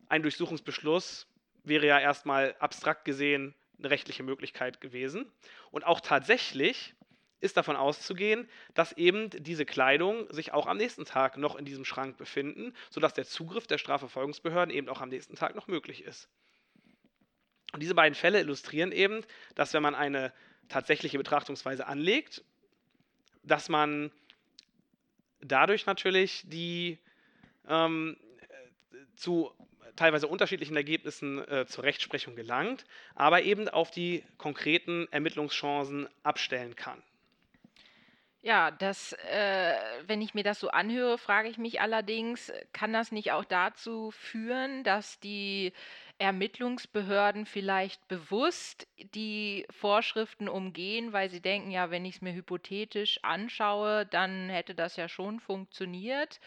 [0.08, 1.28] ein Durchsuchungsbeschluss
[1.64, 5.32] wäre ja erstmal abstrakt gesehen eine rechtliche Möglichkeit gewesen.
[5.72, 6.94] Und auch tatsächlich
[7.40, 11.84] ist davon auszugehen, dass eben diese Kleidung sich auch am nächsten Tag noch in diesem
[11.84, 16.30] Schrank befinden, sodass der Zugriff der Strafverfolgungsbehörden eben auch am nächsten Tag noch möglich ist.
[17.74, 20.32] Und diese beiden Fälle illustrieren eben, dass wenn man eine
[20.70, 22.44] tatsächliche Betrachtungsweise anlegt,
[23.44, 24.12] dass man
[25.42, 26.98] dadurch natürlich die
[27.68, 28.18] ähm,
[29.16, 29.52] zu
[29.96, 32.86] teilweise unterschiedlichen Ergebnissen äh, zur Rechtsprechung gelangt,
[33.16, 37.02] aber eben auf die konkreten Ermittlungschancen abstellen kann.
[38.42, 39.76] Ja, das, äh,
[40.06, 44.12] wenn ich mir das so anhöre, frage ich mich allerdings, kann das nicht auch dazu
[44.12, 45.72] führen, dass die
[46.24, 53.20] Ermittlungsbehörden vielleicht bewusst die Vorschriften umgehen, weil sie denken, ja, wenn ich es mir hypothetisch
[53.24, 56.40] anschaue, dann hätte das ja schon funktioniert.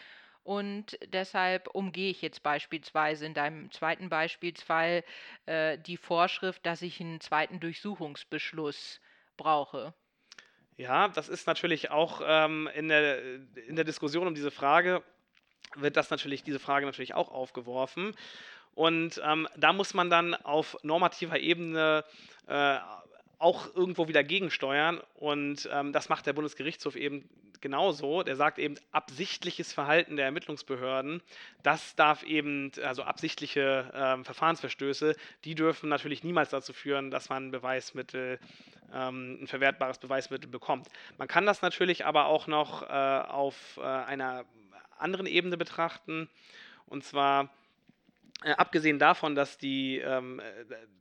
[0.43, 5.03] Und deshalb umgehe ich jetzt beispielsweise in deinem zweiten Beispielsfall
[5.45, 8.99] äh, die Vorschrift, dass ich einen zweiten Durchsuchungsbeschluss
[9.35, 9.93] brauche.
[10.77, 13.21] Ja, das ist natürlich auch ähm, in, der,
[13.67, 15.03] in der Diskussion um diese Frage,
[15.75, 18.15] wird das natürlich, diese Frage natürlich auch aufgeworfen.
[18.77, 22.05] Und ähm, da muss man dann auf normativer Ebene
[22.45, 22.77] äh,
[23.39, 25.01] auch irgendwo wieder gegensteuern.
[25.15, 27.27] Und ähm, das macht der Bundesgerichtshof eben
[27.59, 28.21] genauso.
[28.21, 31.23] Der sagt eben, absichtliches Verhalten der Ermittlungsbehörden,
[31.63, 37.49] das darf eben, also absichtliche ähm, Verfahrensverstöße, die dürfen natürlich niemals dazu führen, dass man
[37.49, 38.37] Beweismittel,
[38.93, 40.87] ähm, ein verwertbares Beweismittel bekommt.
[41.17, 44.45] Man kann das natürlich aber auch noch äh, auf äh, einer
[44.99, 46.29] anderen Ebene betrachten.
[46.85, 47.49] Und zwar
[48.43, 50.43] äh, abgesehen davon, dass, die, ähm, äh,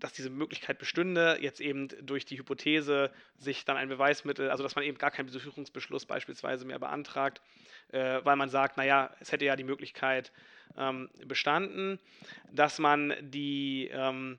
[0.01, 4.75] dass diese Möglichkeit bestünde, jetzt eben durch die Hypothese sich dann ein Beweismittel, also dass
[4.75, 7.43] man eben gar keinen Durchsuchungsbeschluss beispielsweise mehr beantragt,
[7.93, 10.33] äh, weil man sagt, naja, es hätte ja die Möglichkeit
[10.79, 11.99] ähm, bestanden,
[12.53, 14.39] dass man die, ähm,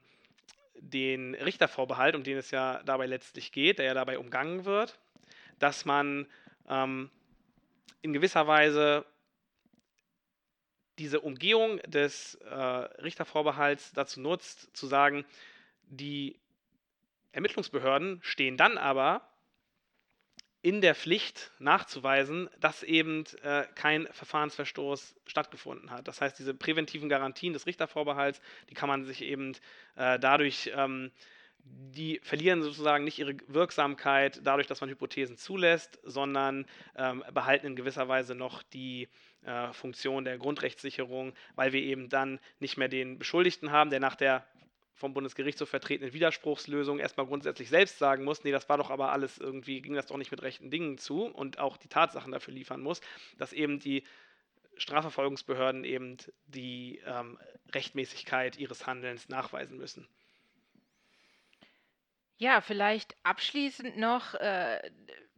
[0.80, 4.98] den Richtervorbehalt, um den es ja dabei letztlich geht, der ja dabei umgangen wird,
[5.60, 6.26] dass man
[6.68, 7.12] ähm,
[8.02, 9.06] in gewisser Weise
[10.98, 15.26] diese Umgehung des äh, Richtervorbehalts dazu nutzt, zu sagen,
[15.84, 16.40] die
[17.32, 19.30] Ermittlungsbehörden stehen dann aber
[20.62, 26.08] in der Pflicht nachzuweisen, dass eben äh, kein Verfahrensverstoß stattgefunden hat.
[26.08, 29.54] Das heißt, diese präventiven Garantien des Richtervorbehalts, die kann man sich eben
[29.96, 31.12] äh, dadurch, ähm,
[31.70, 36.66] die verlieren sozusagen nicht ihre Wirksamkeit dadurch, dass man Hypothesen zulässt, sondern
[36.96, 39.08] ähm, behalten in gewisser Weise noch die
[39.44, 44.16] äh, Funktion der Grundrechtssicherung, weil wir eben dann nicht mehr den Beschuldigten haben, der nach
[44.16, 44.46] der
[44.94, 49.38] vom Bundesgerichtshof vertretenen Widerspruchslösung erstmal grundsätzlich selbst sagen muss, nee, das war doch aber alles
[49.38, 52.82] irgendwie, ging das doch nicht mit rechten Dingen zu und auch die Tatsachen dafür liefern
[52.82, 53.02] muss,
[53.38, 54.04] dass eben die
[54.78, 57.38] Strafverfolgungsbehörden eben die ähm,
[57.74, 60.08] Rechtmäßigkeit ihres Handelns nachweisen müssen.
[62.38, 64.80] Ja, vielleicht abschließend noch, äh,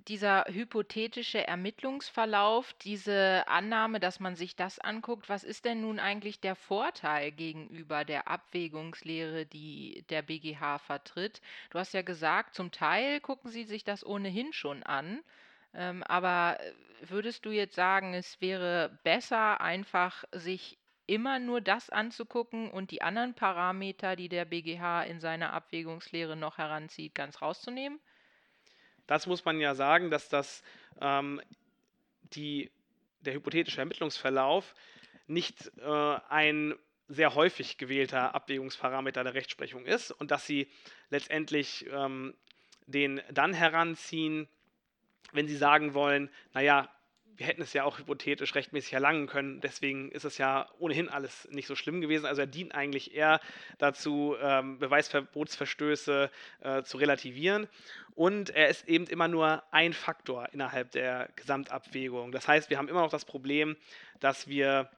[0.08, 6.40] dieser hypothetische Ermittlungsverlauf, diese Annahme, dass man sich das anguckt, was ist denn nun eigentlich
[6.42, 11.42] der Vorteil gegenüber der Abwägungslehre, die der BGH vertritt?
[11.70, 15.22] Du hast ja gesagt, zum Teil gucken sie sich das ohnehin schon an.
[15.74, 20.79] Ähm, aber äh, würdest du jetzt sagen, es wäre besser, einfach sich
[21.10, 26.60] immer nur das anzugucken und die anderen Parameter, die der BGH in seiner Abwägungslehre noch
[26.60, 28.00] heranzieht, ganz rauszunehmen?
[29.08, 30.64] Das muss man ja sagen, dass das
[31.02, 31.42] ähm,
[32.34, 32.72] die,
[33.22, 34.76] der hypothetische Ermittlungsverlauf
[35.26, 36.76] nicht äh, ein
[37.08, 40.70] sehr häufig gewählter Abwägungsparameter der Rechtsprechung ist und dass sie
[41.10, 42.36] letztendlich ähm,
[42.86, 44.48] den dann heranziehen,
[45.32, 46.88] wenn sie sagen wollen, naja,
[47.40, 49.62] wir hätten es ja auch hypothetisch rechtmäßig erlangen können.
[49.62, 52.26] Deswegen ist es ja ohnehin alles nicht so schlimm gewesen.
[52.26, 53.40] Also er dient eigentlich eher
[53.78, 56.30] dazu, ähm, Beweisverbotsverstöße
[56.60, 57.70] äh, zu relativieren.
[58.14, 62.34] Und er ist eben immer nur ein Faktor innerhalb der Gesamtabwägung.
[62.34, 63.78] Das heißt, wir haben immer noch das Problem,
[64.20, 64.90] dass wir,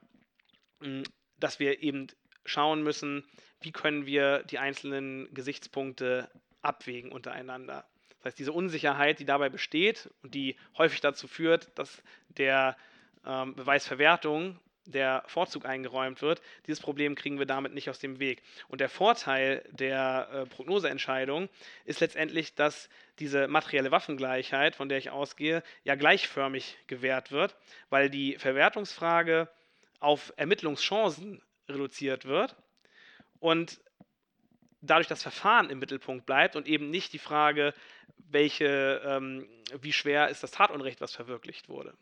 [0.80, 1.04] mh,
[1.38, 2.08] dass wir eben
[2.44, 3.24] schauen müssen,
[3.60, 6.28] wie können wir die einzelnen Gesichtspunkte
[6.60, 7.86] abwägen untereinander.
[8.22, 12.76] Das heißt, diese Unsicherheit, die dabei besteht und die häufig dazu führt, dass der
[13.26, 18.42] ähm, Beweisverwertung der Vorzug eingeräumt wird, dieses Problem kriegen wir damit nicht aus dem Weg.
[18.68, 21.48] Und der Vorteil der äh, Prognoseentscheidung
[21.84, 27.56] ist letztendlich, dass diese materielle Waffengleichheit, von der ich ausgehe, ja gleichförmig gewährt wird,
[27.90, 29.48] weil die Verwertungsfrage
[30.00, 32.56] auf Ermittlungschancen reduziert wird
[33.38, 33.80] und
[34.80, 37.72] dadurch das Verfahren im Mittelpunkt bleibt und eben nicht die Frage,
[38.16, 39.46] welche, ähm,
[39.80, 41.94] wie schwer ist das Tatunrecht, was verwirklicht wurde.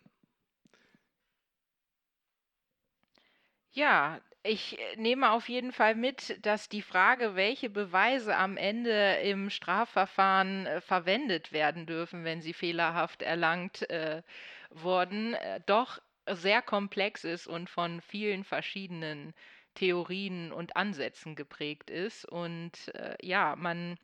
[3.72, 9.14] Ja, ich äh, nehme auf jeden Fall mit, dass die Frage, welche Beweise am Ende
[9.22, 14.22] im Strafverfahren äh, verwendet werden dürfen, wenn sie fehlerhaft erlangt äh,
[14.70, 19.34] wurden, äh, doch sehr komplex ist und von vielen verschiedenen
[19.74, 23.98] Theorien und Ansätzen geprägt ist und äh, ja, man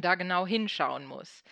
[0.00, 1.42] da genau hinschauen muss.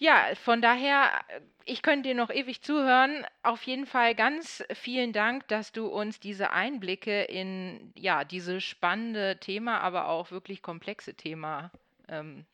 [0.00, 3.26] Ja, von daher, äh, ich könnte dir noch ewig zuhören.
[3.42, 9.38] Auf jeden Fall ganz vielen Dank, dass du uns diese Einblicke in ja, dieses spannende
[9.40, 11.72] Thema, aber auch wirklich komplexe Thema
[12.08, 12.46] ähm,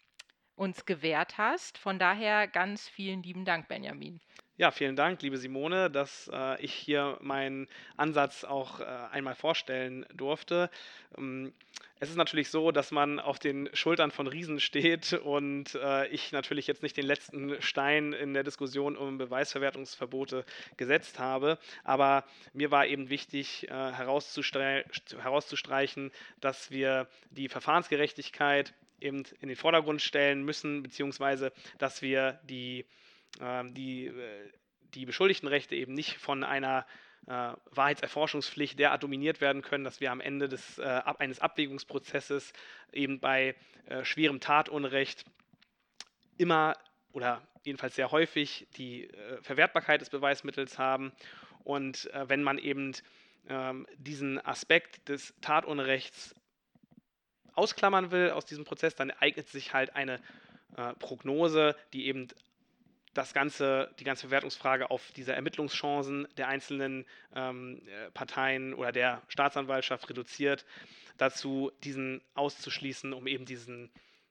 [0.56, 1.78] uns gewährt hast.
[1.78, 4.20] Von daher ganz vielen lieben Dank, Benjamin.
[4.56, 10.06] Ja, vielen Dank, liebe Simone, dass äh, ich hier meinen Ansatz auch äh, einmal vorstellen
[10.14, 10.70] durfte.
[11.18, 11.52] Ähm,
[11.98, 16.30] es ist natürlich so, dass man auf den Schultern von Riesen steht und äh, ich
[16.30, 20.44] natürlich jetzt nicht den letzten Stein in der Diskussion um Beweisverwertungsverbote
[20.76, 21.58] gesetzt habe.
[21.82, 24.84] Aber mir war eben wichtig äh, herauszustre
[25.18, 32.84] herauszustreichen, dass wir die Verfahrensgerechtigkeit eben in den Vordergrund stellen müssen, beziehungsweise dass wir die
[33.40, 34.52] die, äh,
[34.94, 36.86] die Beschuldigtenrechte eben nicht von einer
[37.26, 42.52] äh, Wahrheitserforschungspflicht derart dominiert werden können, dass wir am Ende des, äh, ab, eines Abwägungsprozesses
[42.92, 43.54] eben bei
[43.86, 45.24] äh, schwerem Tatunrecht
[46.36, 46.76] immer
[47.12, 51.12] oder jedenfalls sehr häufig die äh, Verwertbarkeit des Beweismittels haben.
[51.62, 52.92] Und äh, wenn man eben
[53.48, 56.34] ähm, diesen Aspekt des Tatunrechts
[57.54, 60.20] ausklammern will aus diesem Prozess, dann eignet sich halt eine
[60.98, 62.26] Prognose, die eben
[63.14, 69.22] das ganze, die ganze Bewertungsfrage auf diese Ermittlungschancen der einzelnen ähm, äh, Parteien oder der
[69.28, 70.66] Staatsanwaltschaft reduziert,
[71.16, 73.90] dazu diesen auszuschließen, um eben diesen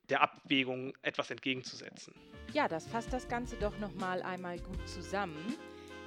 [0.10, 2.14] der Abwägung etwas entgegenzusetzen.
[2.52, 5.56] Ja, das fasst das Ganze doch nochmal einmal gut zusammen.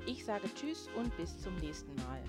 [0.05, 2.23] Ich sage Tschüss und bis zum nächsten Mal.